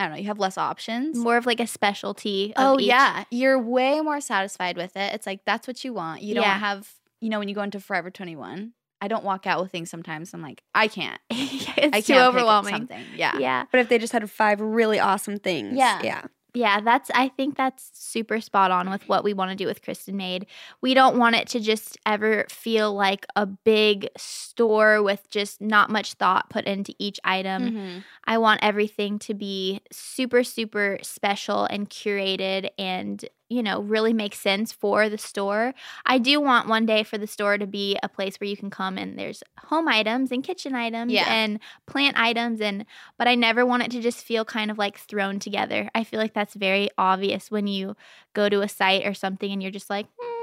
[0.01, 0.19] I don't know.
[0.19, 1.17] You have less options.
[1.17, 2.53] more of like a specialty.
[2.57, 2.89] Of Oh each.
[2.89, 5.15] yeah, you're way more satisfied with it.
[5.15, 6.23] It's like that's what you want.
[6.23, 8.73] You don't have, you know, when you go into Forever 21.
[9.05, 10.33] I don't walk out with things sometimes.
[10.33, 11.21] I'm like, I can't.
[11.31, 12.75] it's I too can't pick up overwhelming.
[12.75, 13.05] something.
[13.15, 13.37] Yeah.
[13.39, 13.65] Yeah.
[13.71, 16.01] but if they just had five really awesome things, Yeah.
[16.03, 16.23] yeah.
[16.57, 19.83] Yeah, that's I think that's super spot on with what we want to do with
[19.83, 20.47] Kristin Made.
[20.81, 25.91] We don't want it to just ever feel like a big store with just not
[25.91, 27.63] much thought put into each item.
[27.73, 28.05] Mhm.
[28.25, 34.35] I want everything to be super super special and curated and you know really make
[34.35, 35.75] sense for the store.
[36.07, 38.71] I do want one day for the store to be a place where you can
[38.71, 41.27] come and there's home items and kitchen items Yeah.
[41.33, 42.87] and plant items and
[43.19, 45.91] but I never want it to just feel kind of like thrown together.
[45.95, 47.97] I feel like that's very obvious when you
[48.33, 50.34] go to a site or something and you're just like, hmm,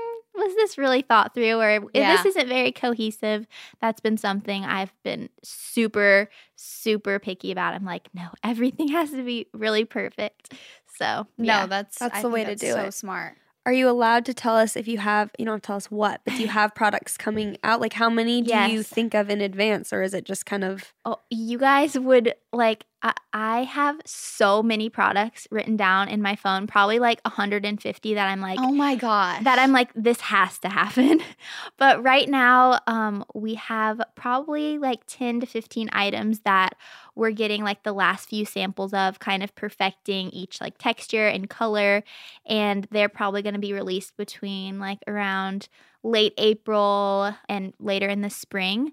[0.41, 2.17] was this really thought through or if Yeah.
[2.17, 3.47] this isn't very cohesive?
[3.81, 7.73] That's been something I've been super, super picky about.
[7.73, 10.53] I'm like, no, everything has to be really perfect.
[10.97, 11.65] So, No, yeah.
[11.67, 12.83] that's That's I the think way to do so it.
[12.85, 13.37] So smart.
[13.63, 15.91] Are you allowed to tell us if you have, you don't have to tell us
[15.91, 17.79] what, but do you have products coming out?
[17.79, 20.93] Like how many do you think of in advance or is it just kind of
[21.05, 22.85] Oh, you guys would like.
[23.03, 28.27] I, I have so many products written down in my phone, probably like 150 that
[28.27, 29.43] I'm like, oh my God.
[29.43, 31.21] that I'm like, this has to happen.
[31.77, 36.75] but right now, um, we have probably like 10 to 15 items that
[37.15, 41.49] we're getting like the last few samples of, kind of perfecting each like texture and
[41.49, 42.03] color.
[42.45, 45.67] And they're probably going to be released between like around
[46.03, 48.91] late April and later in the spring.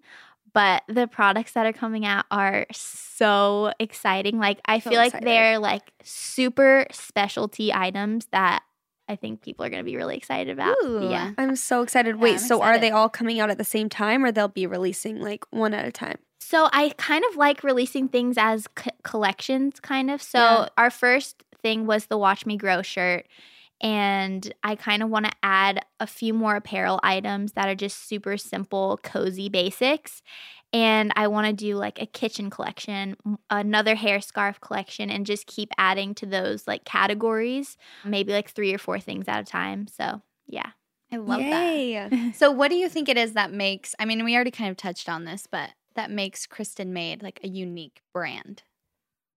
[0.54, 4.38] But the products that are coming out are so exciting.
[4.38, 8.62] Like, I So feel like they're like super specialty items that
[9.08, 10.76] I think people are going to be really excited about.
[10.84, 11.08] Ooh.
[11.10, 11.32] Yeah.
[11.38, 12.16] I'm so excited.
[12.16, 15.20] Wait, so are they all coming out at the same time or they'll be releasing
[15.20, 16.18] like one at a time?
[16.40, 20.22] So I kind of like releasing things as c- collections, kind of.
[20.22, 20.68] So Yeah.
[20.78, 23.26] our first thing was the Watch Me Grow shirt.
[23.80, 28.08] And I kind of want to add a few more apparel items that are just
[28.08, 30.22] super simple, cozy basics.
[30.72, 33.16] And I want to do like a kitchen collection,
[33.48, 38.74] another hair scarf collection, and just keep adding to those like categories, maybe like three
[38.74, 39.86] or four things at a time.
[39.86, 40.70] So, yeah.
[41.10, 42.32] I love that.
[42.34, 44.76] So what do you think it is that makes I mean, we already kind of
[44.76, 48.62] touched on this, but that makes Kristin Made like a unique brand.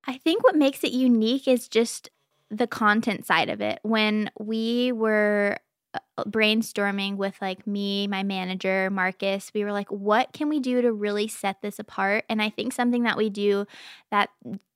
[0.05, 2.09] I think what makes it unique is just
[2.51, 3.79] the content side of it.
[3.81, 5.57] When we were
[5.93, 10.81] uh, brainstorming with like me, my manager, Marcus, we were like, what can we do
[10.81, 12.25] to really set this apart?
[12.29, 13.65] And I think something that we do
[14.11, 14.29] that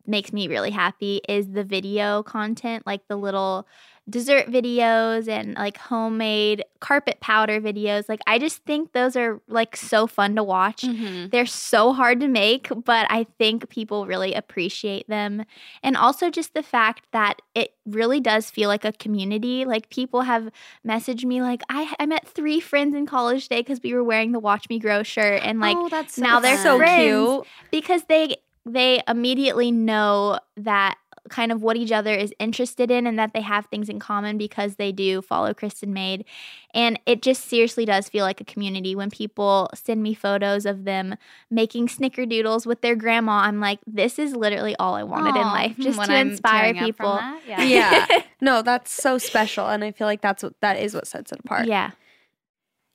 [0.07, 3.67] makes me really happy is the video content, like the little
[4.07, 8.07] dessert videos and like homemade carpet powder videos.
[8.07, 10.83] Like I just think those are like so fun to watch.
[10.83, 11.29] Mm-hmm.
[11.29, 15.45] They're so hard to make, but I think people really appreciate them.
[15.81, 19.65] And also just the fact that it really does feel like a community.
[19.65, 20.51] Like people have
[20.87, 24.33] messaged me like I I met three friends in college today because we were wearing
[24.33, 27.47] the Watch Me Grow shirt and like oh, that's so now they're so friends cute.
[27.71, 30.97] because they they immediately know that
[31.29, 34.37] kind of what each other is interested in and that they have things in common
[34.37, 36.25] because they do follow Kristin Made.
[36.73, 40.83] And it just seriously does feel like a community when people send me photos of
[40.83, 41.15] them
[41.49, 43.39] making snickerdoodles with their grandma.
[43.39, 46.77] I'm like, this is literally all I wanted in life, just to I'm inspire tearing
[46.77, 47.15] up from people.
[47.15, 48.05] that, Yeah.
[48.09, 48.21] Yeah.
[48.41, 49.67] no, that's so special.
[49.67, 51.67] And I feel like that's what that is what sets it apart.
[51.67, 51.91] Yeah.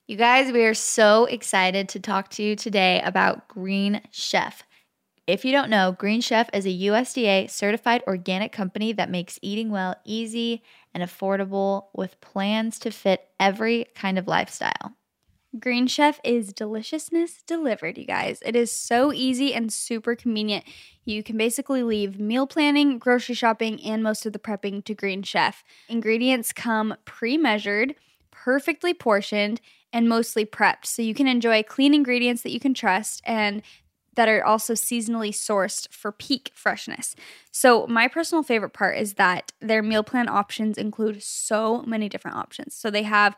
[0.07, 4.63] You guys, we are so excited to talk to you today about Green Chef.
[5.27, 9.69] If you don't know, Green Chef is a USDA certified organic company that makes eating
[9.69, 14.95] well easy and affordable with plans to fit every kind of lifestyle.
[15.59, 18.39] Green Chef is deliciousness delivered, you guys.
[18.45, 20.63] It is so easy and super convenient.
[21.03, 25.23] You can basically leave meal planning, grocery shopping, and most of the prepping to Green
[25.23, 25.63] Chef.
[25.89, 27.95] Ingredients come pre measured,
[28.31, 29.59] perfectly portioned,
[29.91, 30.85] and mostly prepped.
[30.85, 33.61] So you can enjoy clean ingredients that you can trust and
[34.15, 37.15] that are also seasonally sourced for peak freshness.
[37.51, 42.37] So, my personal favorite part is that their meal plan options include so many different
[42.37, 42.75] options.
[42.75, 43.35] So, they have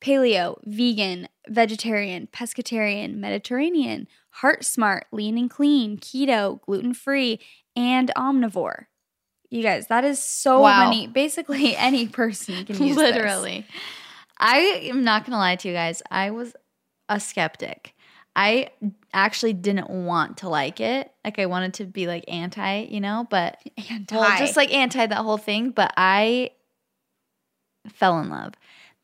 [0.00, 7.40] paleo, vegan, vegetarian, pescatarian, Mediterranean, heart smart, lean and clean, keto, gluten free,
[7.74, 8.86] and omnivore.
[9.48, 10.84] You guys, that is so Wow.
[10.84, 11.06] many.
[11.06, 13.12] Basically, any person can use this.
[13.14, 13.66] Literally.
[14.38, 14.58] I
[14.90, 16.02] am not going to lie to you guys.
[16.10, 16.54] I was
[17.08, 17.94] a skeptic.
[18.36, 18.68] I
[19.14, 21.10] actually didn't want to like it.
[21.24, 23.58] Like I wanted to be like anti, you know, but
[23.90, 24.14] Anti.
[24.14, 26.50] well, just like anti that whole thing, but I
[27.88, 28.52] fell in love.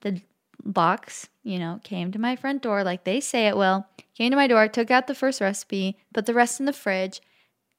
[0.03, 0.21] The
[0.63, 3.87] box, you know, came to my front door like they say it will.
[4.15, 7.23] Came to my door, took out the first recipe, put the rest in the fridge,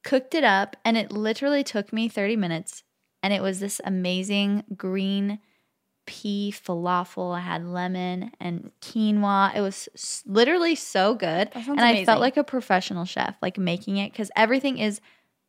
[0.04, 2.84] cooked it up, and it literally took me 30 minutes.
[3.22, 5.38] And it was this amazing green
[6.06, 7.36] pea falafel.
[7.36, 9.56] I had lemon and quinoa.
[9.56, 11.50] It was s- literally so good.
[11.54, 12.06] And I amazing.
[12.06, 15.02] felt like a professional chef, like making it because everything is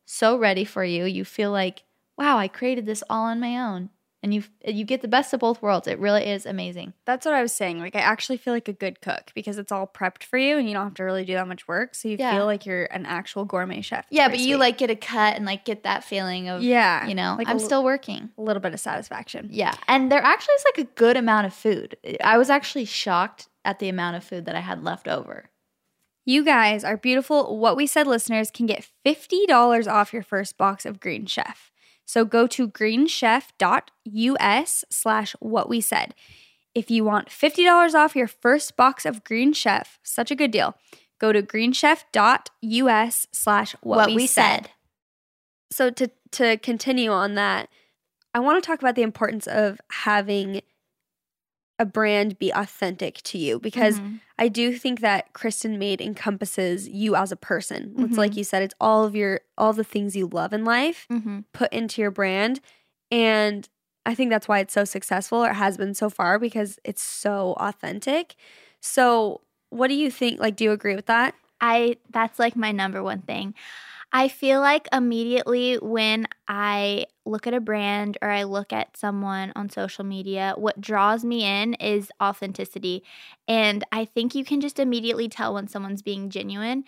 [0.05, 1.05] so ready for you.
[1.05, 1.83] You feel like,
[2.17, 3.89] wow, I created this all on my own.
[4.25, 5.87] And you you get the best of both worlds.
[5.87, 6.93] It really is amazing.
[7.05, 7.77] That's what I was saying.
[7.79, 10.67] Like, I actually feel like a good cook because it's all prepped for you and
[10.67, 11.93] you don't have to really do that much work.
[11.93, 12.31] So you Yeah.
[12.35, 14.07] feel like you're an actual gourmet chef.
[14.09, 17.13] Yeah, but you like get a cut and like get that feeling of yeah, you
[17.13, 18.31] know, like I'm still working.
[18.35, 19.47] a little bit of satisfaction.
[19.51, 19.75] Yeah.
[19.87, 21.95] And there actually is like a good amount of food.
[22.23, 25.51] I was actually shocked at the amount of food that I had left over.
[26.25, 30.83] You guys, are beautiful What We Said listeners, can get $50 off your first box
[30.83, 31.69] of Green Chef.
[32.05, 36.15] So go to greenchef.us slash what we said.
[36.73, 40.75] If you want $50 off your first box of Green Chef, such a good deal,
[41.19, 44.69] go to greenchef.us slash what, we, said.
[45.71, 47.69] So to to continue on that,
[48.33, 50.61] I want to talk about the importance of having
[51.77, 54.19] a brand be authentic to you because Mhm.
[54.37, 57.93] I do think that Kristin Made encompasses you as a person.
[57.97, 58.17] It's Mhm.
[58.17, 61.43] like you said, it's all of your all the things you love in life Mhm.
[61.53, 62.59] put into your brand.
[63.11, 63.67] And
[64.05, 67.53] I think that's why it's so successful or has been so far because it's so
[67.57, 68.35] authentic.
[68.79, 70.39] So what do you think?
[70.39, 71.35] Like, do you agree with that?
[71.61, 73.53] I that's like my number one thing.
[74.17, 79.51] I feel like immediately when I look at a brand or I look at someone
[79.57, 83.03] on social media, what draws me in is authenticity.
[83.49, 86.85] And I think you can just immediately tell when someone's being genuine.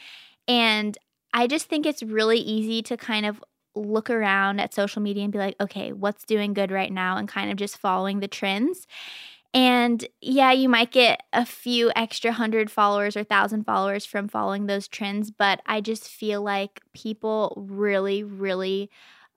[0.47, 0.97] And
[1.33, 3.43] I just think it's really easy to kind of
[3.75, 7.17] look around at social media and be like, okay, what's doing good right now?
[7.17, 8.87] And kind of just following the trends.
[9.53, 14.67] And yeah, you might get a few extra hundred followers or thousand followers from following
[14.67, 18.89] those trends, but I just feel like people really, really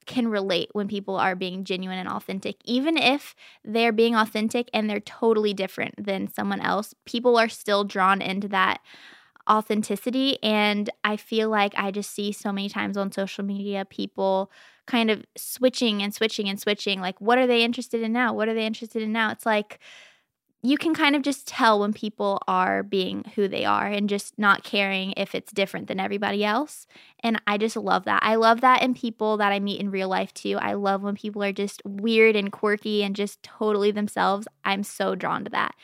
[0.07, 2.57] can relate when people are being genuine and authentic.
[2.65, 7.85] Even if they're being authentic and they're totally different than someone else, people are still
[7.85, 8.81] drawn into that
[9.51, 10.43] authenticity.
[10.43, 14.51] And I feel like I just see so many times on social media people
[14.87, 17.01] kind of switching and switching and switching.
[17.01, 18.33] Like, what are they interested in now?
[18.33, 19.31] What are they interested in now?
[19.31, 19.81] It's like,
[20.63, 24.39] you can kind of just tell when people are being who they are and just
[24.39, 26.87] not caring if it's different than everybody else.
[27.21, 28.23] And I just love that.
[28.23, 30.59] I love that in people that I meet in real life too.
[30.61, 34.47] I love when people are just weird and quirky and just totally themselves.
[34.63, 35.75] I'm so drawn to that.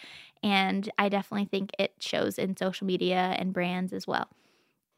[0.42, 4.28] And I definitely think it shows in social media and brands as well.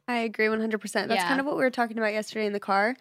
[0.07, 1.09] I agree 100%.
[1.09, 1.29] That's Yeah.
[1.29, 2.97] kind of what we were talking about yesterday in the car.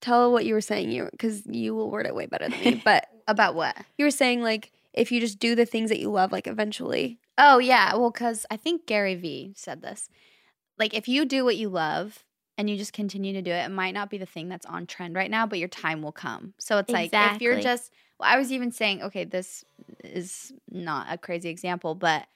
[0.00, 0.90] tell what you were saying.
[0.90, 2.80] You because you will word it way better than me.
[2.84, 3.76] But About what?
[3.98, 7.18] you were saying like if you just do the things that you love, like eventually.
[7.38, 10.08] Oh yeah, well, because I think Gary Vee said this.
[10.78, 12.24] Like, if you do what you love
[12.56, 14.86] and you just continue to do it, it might not be the thing that's on
[14.86, 16.54] trend right now, but your time will come.
[16.58, 17.92] So it's like if you're just.
[18.22, 19.64] I was even saying, okay, this
[20.04, 22.26] is not a crazy example, but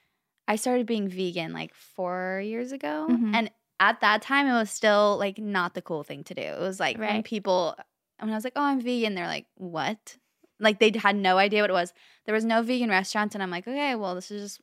[0.47, 3.35] I started being vegan like four years ago, Mhm.
[3.35, 6.43] and at that time, it was still like not the cool thing to do.
[6.43, 7.75] It was like when people,
[8.19, 10.17] when I was like, oh, I'm vegan, they're like, what?
[10.61, 11.93] Like they had no idea what it was.
[12.25, 14.61] There was no vegan restaurants, and I'm like, okay, well, this is just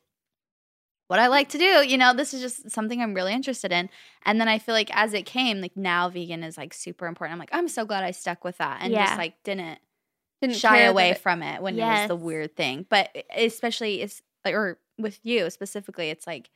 [1.08, 1.86] what I like to do.
[1.86, 3.89] You know, this is just something I'm really interested in.
[4.24, 7.34] And then I feel like as it came, like now vegan is like super important.
[7.34, 9.08] I'm like, I'm so glad I stuck with that and Yeah.
[9.08, 9.80] just like didn't,
[10.42, 12.86] Didn't shy away it- from it when it was the weird thing.
[12.89, 16.50] But especially it's like, or with you specifically, it's like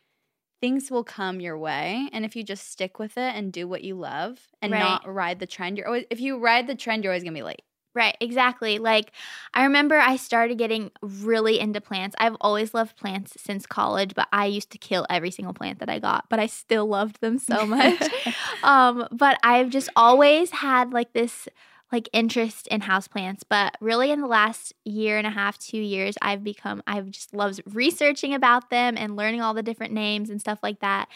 [0.61, 2.09] things will come your way.
[2.11, 4.79] And if you just stick with it and do what you love and Right.
[4.79, 7.43] not ride the trend, you're always, if you ride the trend, you're always gonna be
[7.43, 7.61] late.
[7.93, 8.77] Right, exactly.
[8.77, 9.11] Like
[9.53, 12.13] I remember I started getting really into plants.
[12.19, 15.89] I've always loved plants since college, but I used to kill every single plant that
[15.89, 18.01] I got, but I still loved them so much.
[18.63, 21.47] um, but I've just always had like this
[21.91, 26.15] like interest in houseplants, but really in the last year and a half, 2 years,
[26.21, 30.39] I've become I've just loved researching about them and learning all the different names and
[30.41, 31.07] stuff like that.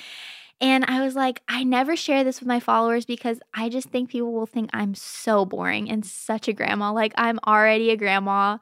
[0.61, 4.09] And I was like, I never share this with my followers because I just think
[4.09, 6.91] people will think I'm so boring and such a grandma.
[6.91, 8.57] Like, I'm already a grandma.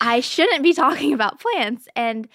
[0.00, 1.88] I shouldn't be talking about plants.
[1.96, 2.28] And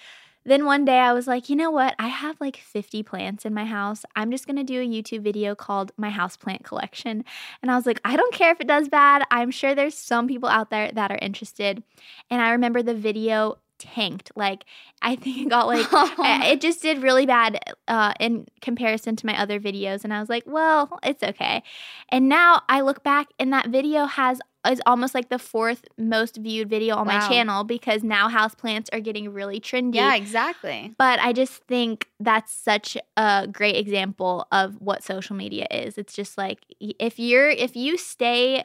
[0.46, 1.94] then one day I was like, you know what?
[1.98, 4.04] I have like 50 plants in my house.
[4.14, 7.24] I'm just going to do a YouTube video called My House Plant Collection.
[7.62, 9.24] And I was like, I don't care if it does bad.
[9.30, 11.82] I'm sure there's some people out there that are interested.
[12.30, 14.30] And I remember the video tanked.
[14.36, 14.64] Like,
[15.02, 19.38] I think it got like, it just did really bad uh, in comparison to my
[19.40, 20.04] other videos.
[20.04, 21.62] And I was like, well, it's okay.
[22.08, 24.40] And now I look back and that video has
[24.70, 29.00] is almost like the fourth most viewed video on my channel because now houseplants are
[29.00, 29.94] getting really trendy.
[29.96, 30.94] yeah, exactly.
[30.98, 35.98] But I just think that's such a great example of what social media is.
[35.98, 38.64] It's just like if you're if you stay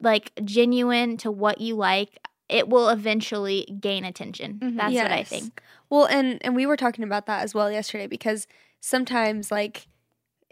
[0.00, 4.58] like genuine to what you like, it will eventually gain attention.
[4.62, 4.76] Mhm.
[4.76, 5.62] That's what I think.
[5.88, 8.46] Well, and and we were talking about that as well yesterday because
[8.80, 9.86] sometimes like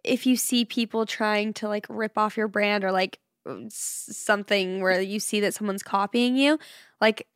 [0.04, 3.27] if you see people trying to like rip off your brand or like s-
[3.70, 6.58] something where you see that someone's copying you,
[7.00, 7.26] like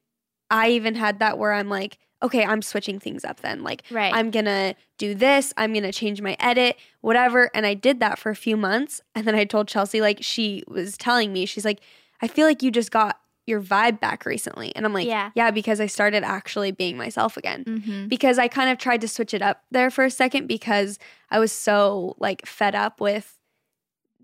[0.51, 3.63] I even had that where I'm like, okay, I'm switching things up then.
[3.63, 4.15] Like Right.
[4.15, 7.51] I'm gonna do this, I'm gonna change my edit, whatever.
[7.55, 9.01] And I did that for a few months.
[9.15, 11.81] And then I told Chelsea, like, she was telling me, she's like,
[12.21, 14.75] I feel like you just got your vibe back recently.
[14.77, 15.31] And I'm like, Yeah.
[15.35, 17.65] yeah, because I started actually being myself again.
[17.65, 18.07] mm-hmm.
[18.07, 21.41] Because I kind of tried to switch it up there for a second because I
[21.41, 23.37] was so like fed up with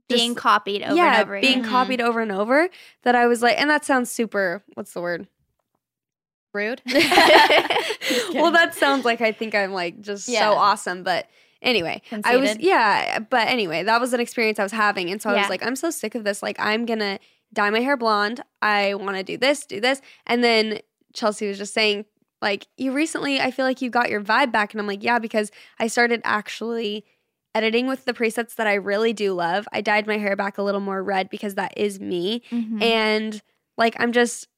[0.09, 1.71] being just- copied over yeah, and over being again.
[1.71, 2.69] Copied over and over
[3.03, 5.29] that I was like, and that sounds super, what's the word?
[6.55, 6.81] Rude.
[6.87, 10.41] well, that sounds like I think I'm like just Yeah.
[10.51, 11.03] so awesome.
[11.03, 11.29] But
[11.63, 13.19] anyway, I was, yeah.
[13.19, 15.11] But anyway, that was an experience I was having.
[15.11, 15.41] And so I Yeah.
[15.43, 16.43] was like, I'm so sick of this.
[16.43, 17.19] Like, I'm going to
[17.53, 18.43] dye my hair blonde.
[18.63, 20.01] I want to do this, do this.
[20.27, 20.81] And then
[21.13, 22.07] Chelsea was just saying,
[22.41, 24.73] like, you recently, I feel like you got your vibe back.
[24.73, 27.05] And I'm like, yeah, because I started actually
[27.55, 29.67] editing with the presets that I really do love.
[29.73, 32.83] I dyed my hair back a little more red because that is me Mhm.
[32.83, 33.43] and
[33.77, 34.49] like I'm just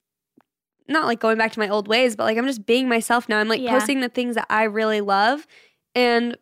[0.88, 3.38] not like going back to my old ways, but like I'm just being myself now.
[3.38, 3.70] I'm like Yeah.
[3.78, 5.47] posting the things that I really love,
[5.95, 6.36] and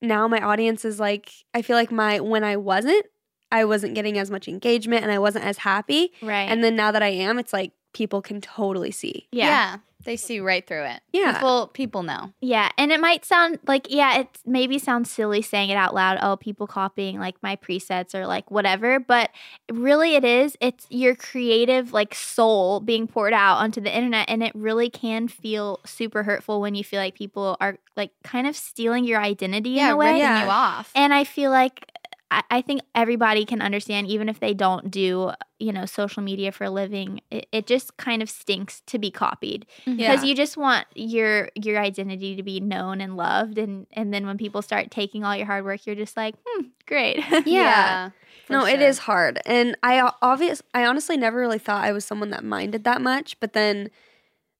[0.00, 3.04] now my audience is like I feel like my when I wasn't,
[3.50, 6.48] I wasn't getting as much engagement and I wasn't as happy, right.
[6.48, 9.26] and then now that I am, it's like people can totally see.
[9.32, 9.78] yeah.
[10.04, 11.00] They see right through it.
[11.12, 11.34] Yeah.
[11.34, 12.32] People people know.
[12.40, 16.18] Yeah, and it might sound like yeah, it maybe sounds silly saying it out loud.
[16.22, 19.30] Oh, people copying like my presets or like whatever, but
[19.70, 20.56] really it is.
[20.60, 25.28] It's your creative like soul being poured out onto the internet, and it really can
[25.28, 29.70] feel super hurtful when you feel like people are like kind of stealing your identity
[29.70, 30.06] Yeah, in a way.
[30.06, 30.44] ripping Yeah.
[30.44, 30.90] you off.
[30.94, 31.84] And I feel like
[32.30, 36.52] I, I think everybody can understand, even if they don't do, you know, social media
[36.52, 37.20] for a living.
[37.30, 41.78] It, it just kind of stinks to be copied because you just want your your
[41.78, 45.46] identity to be known and loved, and and then when people start taking all your
[45.46, 47.22] hard work, you're just like, hmm, great.
[47.44, 48.10] Yeah.
[48.46, 48.88] for no, it sure.
[48.88, 52.84] is hard, and I obvious I honestly never really thought I was someone that minded
[52.84, 53.90] that much, but then.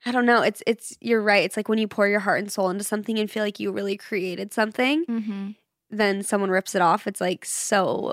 [0.06, 0.40] I don't know.
[0.40, 1.44] It's it's you're right.
[1.44, 3.70] It's like when you pour your heart and soul into something and feel like you
[3.70, 5.50] really created something, hmm
[5.90, 7.06] then someone rips it off.
[7.06, 8.12] It's like so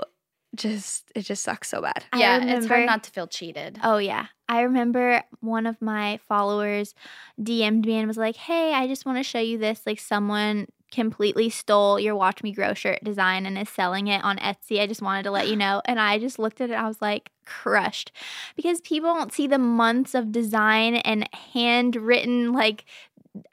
[0.54, 2.04] just it just sucks so bad.
[2.12, 3.78] I Yeah, it's hard not to feel cheated.
[3.82, 4.26] Oh yeah.
[4.48, 6.94] I remember one of my followers
[7.40, 9.82] DM'd me and was like, "Hey, I just want to show you this.
[9.86, 14.38] Like someone completely stole your Watch Me Grow shirt design and is selling it on
[14.38, 14.80] Etsy.
[14.80, 15.82] I just wanted to let you know.
[15.84, 18.12] And I just looked at it, I was like, crushed
[18.56, 22.84] because people don't see the months of design and handwritten, like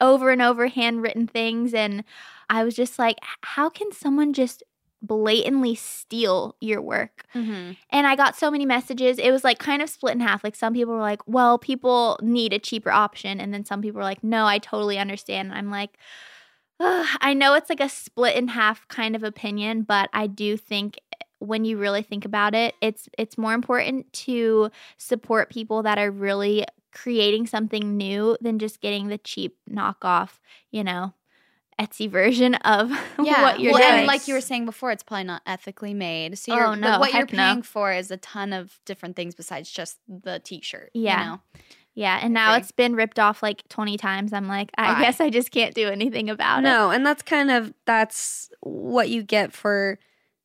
[0.00, 1.74] over and over handwritten things.
[1.74, 2.04] And
[2.48, 4.62] I was just like, how can someone just
[5.02, 7.24] blatantly steal your work.
[7.34, 7.72] Mm-hmm.
[7.90, 9.18] And I got so many messages.
[9.18, 10.42] It was like kind of split in half.
[10.42, 13.38] Like some people were like, well, people need a cheaper option.
[13.38, 15.50] And then some people were like, no, I totally understand.
[15.50, 15.98] And I'm like,
[16.78, 20.56] Ugh, I know it's like a split in half kind of opinion, but I do
[20.56, 21.00] think
[21.38, 26.10] when you really think about it, it's it's more important to support people that are
[26.10, 30.38] really creating something new than just getting the cheap knockoff,
[30.70, 31.14] you know,
[31.78, 32.90] Etsy version of
[33.22, 33.98] Yeah, what you're well, doing.
[34.00, 36.38] and like you were saying before, it's probably not ethically made.
[36.38, 37.38] So oh, you're, Oh, but no, what you're heck no.
[37.38, 40.90] paying for is a ton of different things besides just the T-shirt.
[40.94, 41.24] you Yeah.
[41.24, 41.40] know?
[41.94, 42.60] Yeah, and now agree.
[42.62, 44.32] it's been ripped off like 20 times.
[44.34, 45.00] I'm like, I Why?
[45.02, 46.62] guess I just can't do anything about it.
[46.62, 49.98] No, and that's kind of that's what you get for,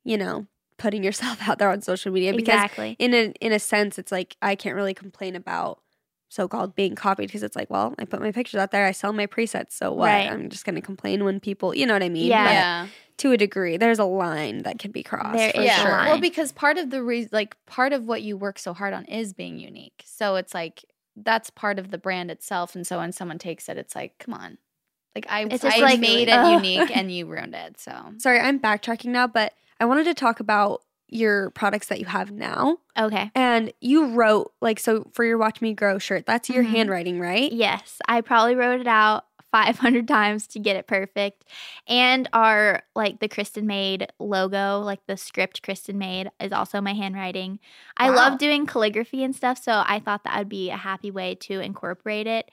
[0.06, 2.96] you know, putting yourself out there on social media because Exactly.
[3.00, 5.80] in a in a sense it's like I can't really complain about
[6.32, 9.12] so-called being copied because it's like, well, I put my pictures out there, I sell
[9.12, 10.06] my presets, so what?
[10.06, 10.32] Right.
[10.32, 12.28] I'm just going to complain when people, you know what I mean?
[12.28, 12.46] Yeah.
[12.46, 12.88] But yeah.
[13.18, 15.36] to a degree, there's a line that can be crossed.
[15.36, 15.82] There for is a yeah.
[15.82, 15.92] sure.
[15.92, 16.08] line.
[16.08, 19.04] Well, because part of the reason, like part of what you work so hard on
[19.06, 20.04] is being unique.
[20.06, 20.86] So it's like
[21.18, 22.76] that's part of the brand itself.
[22.76, 24.58] And so when someone takes it, it's like, come on,
[25.14, 26.46] like I, It's just I like, made it ugh.
[26.46, 26.56] Oh.
[26.56, 27.78] unique and you ruined it.
[27.78, 29.52] So Sorry, I'm backtracking now, but
[29.82, 30.82] I wanted to talk about
[31.12, 32.78] your products that you have now.
[32.98, 33.30] Okay.
[33.36, 36.70] And you wrote like so for your Watch Me Grow shirt, that's your Mhm.
[36.70, 37.52] handwriting, right?
[37.52, 41.44] Yes, I probably wrote it out 500 times to get it perfect.
[41.88, 46.94] And our like the Kristin made logo, like the script Kristin made is also my
[46.94, 47.60] handwriting.
[47.98, 51.36] I love doing calligraphy and stuff, so I thought that would be a happy way
[51.36, 52.50] to incorporate it.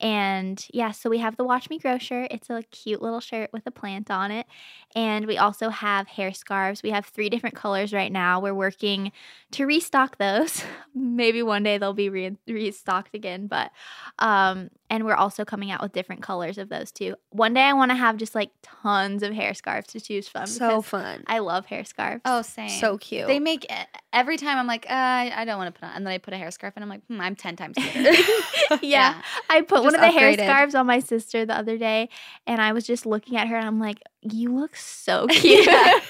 [0.00, 2.28] And yeah, so we have the Watch Me Grow shirt.
[2.30, 4.46] It's a cute little shirt with a plant on it.
[4.94, 6.82] And we also have hair scarves.
[6.82, 8.40] We have three different colors right now.
[8.40, 9.12] We're working
[9.52, 10.64] to restock those.
[10.94, 13.70] Maybe one day they'll be re- restocked again, but
[14.18, 17.14] um and we're also coming out with different colors of those too.
[17.30, 20.46] One day I want to have just like tons of hair scarves to choose from
[20.46, 21.22] So fun.
[21.26, 22.22] I love hair scarves.
[22.24, 22.68] oh, same.
[22.68, 23.26] So cute.
[23.28, 24.58] They make it every time.
[24.58, 26.36] I'm like, uh, I I don't want to put on, and then I put a
[26.36, 28.12] hair scarf, and I'm like, hmm, I'm ten times cuter.
[28.82, 29.22] yeah.
[29.48, 32.08] I put one of the hair scarves on my sister the other day
[32.46, 36.00] and I was just looking at her and I'm like, "You look so cute." Yeah.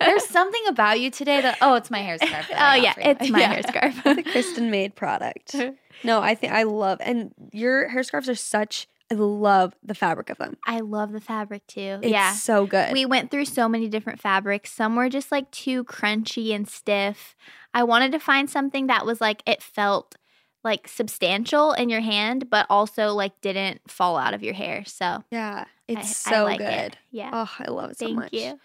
[0.00, 2.46] There's something about you today that oh, it's my hair scarf.
[2.56, 3.52] oh yeah, it's my Yeah.
[3.52, 4.02] hair scarf.
[4.04, 5.54] the Kristin made product.
[6.04, 10.30] No, I think I love and your hair scarves are such I love the fabric
[10.30, 10.56] of them.
[10.66, 12.00] I love the fabric too.
[12.02, 12.32] It's yeah.
[12.32, 12.92] so good.
[12.92, 14.72] We went through so many different fabrics.
[14.72, 17.36] Some were just like too crunchy and stiff.
[17.72, 20.16] I wanted to find something that was like it felt
[20.64, 24.84] like substantial in your hand, but also like didn't fall out of your hair.
[24.86, 26.68] So yeah, it's I- I so like good.
[26.68, 26.96] it.
[27.12, 27.30] Yeah.
[27.32, 28.32] Oh, I love it so Thank much.
[28.32, 28.58] you.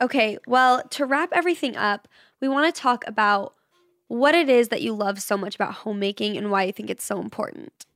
[0.00, 2.08] Okay, well, to wrap everything up,
[2.40, 3.54] we want to talk about
[4.08, 7.04] what it is that you love so much about homemaking and why you think it's
[7.04, 7.86] so important.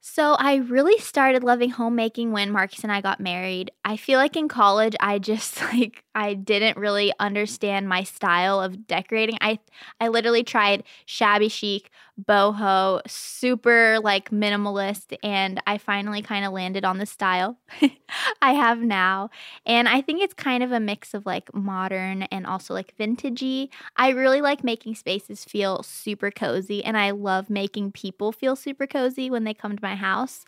[0.00, 3.70] So I really started loving homemaking when Marcus and I got married.
[3.84, 8.86] I feel like in college I just like I didn't really understand my style of
[8.86, 9.38] decorating.
[9.40, 9.58] I
[9.98, 11.90] I literally tried shabby chic,
[12.22, 17.56] boho, super like minimalist and I finally kind of landed on the style
[18.42, 19.30] I have now.
[19.64, 23.70] And I think it's kind of a mix of like modern and also like vintagey.
[23.96, 28.86] I really like making spaces feel super cozy and I love making people feel super
[28.86, 30.44] cozy when they come to my house.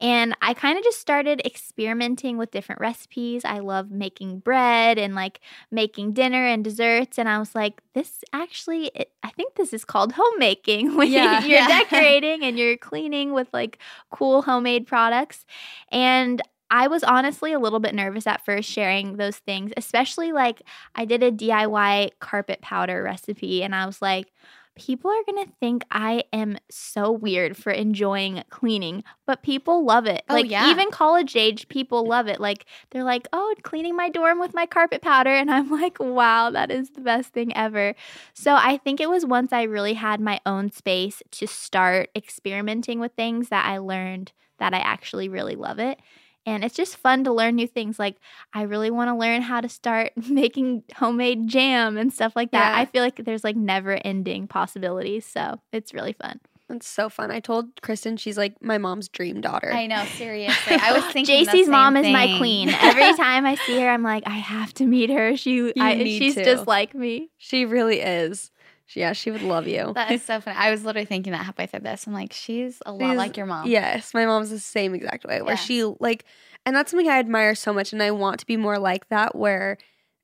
[0.00, 3.44] And I kind of just started experimenting with different recipes.
[3.44, 5.40] I love making bread and like
[5.70, 9.84] making dinner and desserts and I was like this actually it, I think this is
[9.84, 11.44] called homemaking when Yeah.
[11.44, 11.66] you're Yeah.
[11.82, 13.78] decorating and you're cleaning with like
[14.10, 15.44] cool homemade products.
[15.90, 16.40] And
[16.70, 20.62] I was honestly a little bit nervous at first sharing those things, especially like
[20.94, 24.28] I did a DIY carpet powder recipe and I was like,
[24.74, 30.06] people are going to think I am so weird for enjoying cleaning, but people love
[30.06, 30.22] it.
[30.28, 30.70] Oh, like yeah.
[30.70, 32.40] even college age people love it.
[32.40, 36.50] Like they're like, "Oh, cleaning my dorm with my carpet powder." And I'm like, "Wow,
[36.50, 37.94] that is the best thing ever."
[38.34, 43.00] So I think it was once I really had my own space to start experimenting
[43.00, 45.98] with things that I learned that I actually really love it.
[46.44, 47.98] And it's just fun to learn new things.
[47.98, 48.16] Like,
[48.52, 52.72] I really want to learn how to start making homemade jam and stuff like that.
[52.74, 52.80] Yeah.
[52.80, 55.24] I feel like there's like never ending possibilities.
[55.24, 56.40] So it's really fun.
[56.70, 57.30] It's so fun.
[57.30, 59.72] I told Kristin she's like my mom's dream daughter.
[59.72, 60.76] I know, seriously.
[60.80, 62.70] I was thinking the JC's same mom is my queen.
[62.70, 65.36] Every time I see her, I'm like, I have to meet her.
[65.36, 66.44] She, I, need she's to.
[66.44, 67.30] just like me.
[67.36, 68.50] She really is.
[68.94, 69.92] Yeah, she would love you.
[69.94, 70.56] That is so funny.
[70.56, 72.06] I was literally thinking that halfway through this.
[72.06, 73.66] I'm like, she's a lot She's- like your mom.
[73.68, 75.56] Yes, my mom's the same exact way where Yeah.
[75.56, 76.24] she like
[76.64, 79.34] and that's something I admire so much and I want to be more like that
[79.34, 79.78] where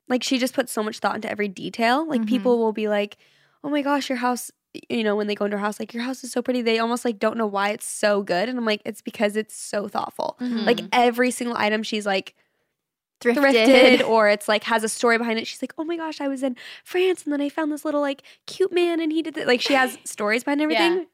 [0.07, 2.07] like she just puts so much thought into every detail.
[2.07, 2.27] Like Mhm.
[2.27, 3.17] people will be like,
[3.63, 4.51] "Oh my gosh, your house
[4.87, 6.61] you know, when they go into her house, like your house is so pretty.
[6.61, 8.47] They almost like don't know why it's so good.
[8.49, 10.37] And I'm like, it's because it's so thoughtful.
[10.39, 10.63] Mhm.
[10.65, 12.35] Like every single item she's like
[13.19, 13.65] Thrifted.
[13.99, 15.47] thrifted or it's like has a story behind it.
[15.47, 18.01] She's like, oh my gosh, I was in France and then I found this little
[18.01, 19.45] like cute man and he did it.
[19.47, 21.05] Like she has stories behind everything.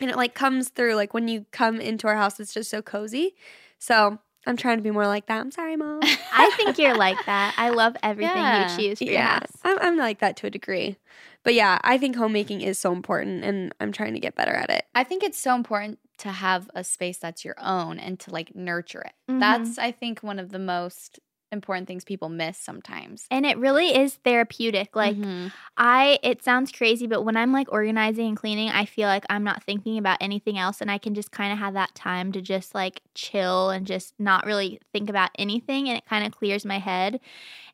[0.00, 0.94] And it like comes through.
[0.96, 3.34] Like when you come into our house, it's just so cozy.
[3.78, 5.38] So I'm trying to be more like that.
[5.40, 6.00] I'm sorry, mom.
[6.32, 7.54] I think you're like that.
[7.56, 8.76] I love everything Yeah.
[8.76, 9.38] you choose yeah.
[9.64, 10.96] I'm, I'm like that to a degree.
[11.44, 14.70] But yeah, I think homemaking is so important and I'm trying to get better at
[14.70, 14.84] it.
[14.94, 18.54] I think it's so important to have a space that's your own and to like
[18.54, 19.12] nurture it.
[19.30, 19.40] Mhm.
[19.40, 21.18] That's I think one of the most
[21.52, 23.26] important things people miss sometimes.
[23.30, 24.94] And it really is therapeutic.
[24.96, 25.52] Like Mhm.
[25.76, 29.44] I it sounds crazy, but when I'm like organizing and cleaning, I feel like I'm
[29.44, 32.42] not thinking about anything else and I can just kind of have that time to
[32.42, 36.64] just like chill and just not really think about anything and it kind of clears
[36.66, 37.20] my head.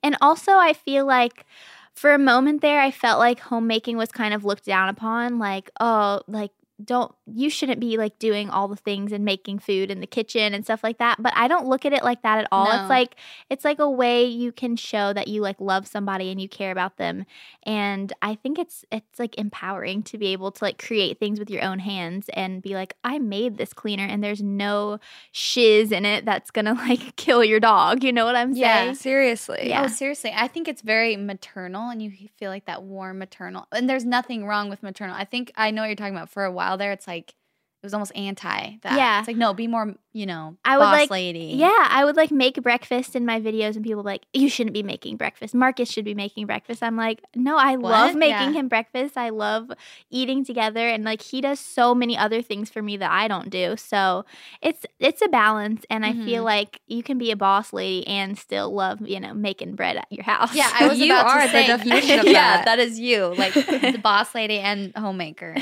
[0.03, 1.47] And also I feel like
[1.95, 5.71] for a moment there I felt like homemaking was kind of looked down upon like
[5.81, 6.53] oh like
[6.85, 10.55] don't you shouldn't be like doing all the things and making food in the kitchen
[10.55, 12.81] and stuff like that but i don't look at it like that at all No.
[12.83, 13.17] it's like
[13.51, 16.71] it's like a way you can show that you like love somebody and you care
[16.71, 17.25] about them
[17.65, 21.51] and i think it's it's like empowering to be able to like create things with
[21.51, 25.01] your own hands and be like i made this cleaner and there's no
[25.33, 28.83] shiz in it that's gonna like kill your dog you know what i'm Yeah.
[28.85, 29.59] saying Seriously.
[29.63, 29.83] Oh, yeah.
[29.85, 30.33] Oh, seriously.
[30.35, 33.67] I think it's very maternal and you feel like that warm maternal.
[33.73, 35.15] And there's nothing wrong with maternal.
[35.17, 36.29] I think I know what you're talking about.
[36.29, 37.35] For a while there, it's like
[37.81, 38.97] it was almost anti that.
[38.97, 39.21] Yeah.
[39.21, 41.55] It's like, no, be more, you know, I would boss like- lady.
[41.57, 44.83] Yeah, I would like make breakfast in my videos, and people like, "You shouldn't be
[44.83, 45.55] making breakfast.
[45.55, 48.51] Marcus should be making breakfast." I'm like, "No, I love making Yeah.
[48.53, 49.17] him breakfast.
[49.17, 49.71] I love
[50.11, 53.49] eating together, and like he does so many other things for me that I don't
[53.49, 53.77] do.
[53.77, 54.25] So
[54.61, 56.47] it's it's a balance, and I feel Mhm.
[56.47, 60.09] like you can be a boss lady and still love you know making bread at
[60.11, 60.53] your house.
[60.53, 62.65] Yeah, I was You about are to the definition of yeah, that.
[62.65, 65.55] that is you, like the boss lady and homemaker,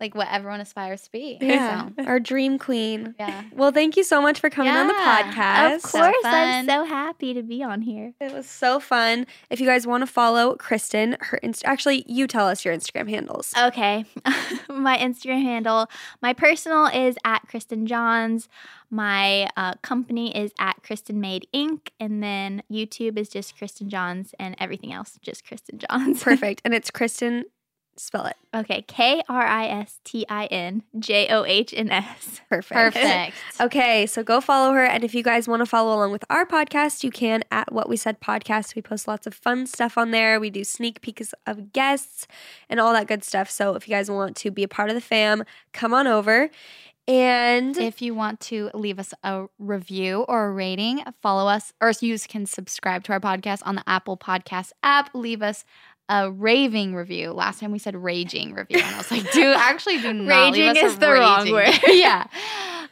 [0.00, 1.38] like what everyone aspires to be.
[1.40, 1.88] Yeah.
[1.98, 3.14] So, Our dream queen.
[3.18, 3.44] yeah.
[3.54, 5.76] Well, thank you so much for coming on the podcast.
[5.76, 8.14] of course, I'm so happy to be on here.
[8.20, 9.26] It was so fun.
[9.50, 13.08] If you guys want to follow Kristin, her inst- actually, you tell us your Instagram
[13.10, 13.52] handles.
[13.56, 14.04] Okay.
[14.68, 15.88] my Instagram handle,
[16.22, 18.48] my personal is at Kristin Johns.
[18.92, 21.88] My uh, company is at Kristin Made Inc.
[22.00, 26.22] And then YouTube is just Kristin Johns and everything else just Kristin Johns.
[26.24, 26.62] Perfect.
[26.64, 27.44] And it's Kristin,
[27.96, 28.36] spell it.
[28.54, 28.82] okay.
[28.88, 32.40] K R I S T I N J O H N S.
[32.48, 32.94] Perfect.
[32.94, 33.36] Perfect.
[33.60, 34.84] Okay, so go follow her.
[34.84, 37.88] And if you guys want to follow along with our podcast, you can at What
[37.90, 38.74] We Said Podcast.
[38.74, 40.40] We post lots of fun stuff on there.
[40.40, 42.26] We do sneak peeks of guests
[42.70, 43.50] and all that good stuff.
[43.50, 46.48] So if you guys want to be a part of the fam, come on over.
[47.08, 51.92] And If you want to leave us a review or a rating, follow us, or
[52.00, 55.10] you can subscribe to our podcast on the Apple Podcast app.
[55.12, 55.64] Leave us
[56.10, 57.32] a raving review.
[57.32, 60.76] Last time we said raging review, and I was like, do actually do not Raging
[60.76, 61.72] is the wrong word.
[61.86, 62.26] yeah.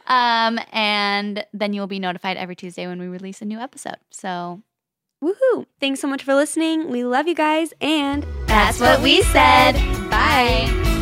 [0.07, 3.97] Um, and then you will be notified every Tuesday when we release a new episode.
[4.09, 4.63] So
[5.23, 5.65] woohoo!
[5.79, 6.89] Thanks so much for listening.
[6.89, 7.73] We love you guys.
[7.81, 9.73] And That's what we said.
[10.09, 10.98] bye.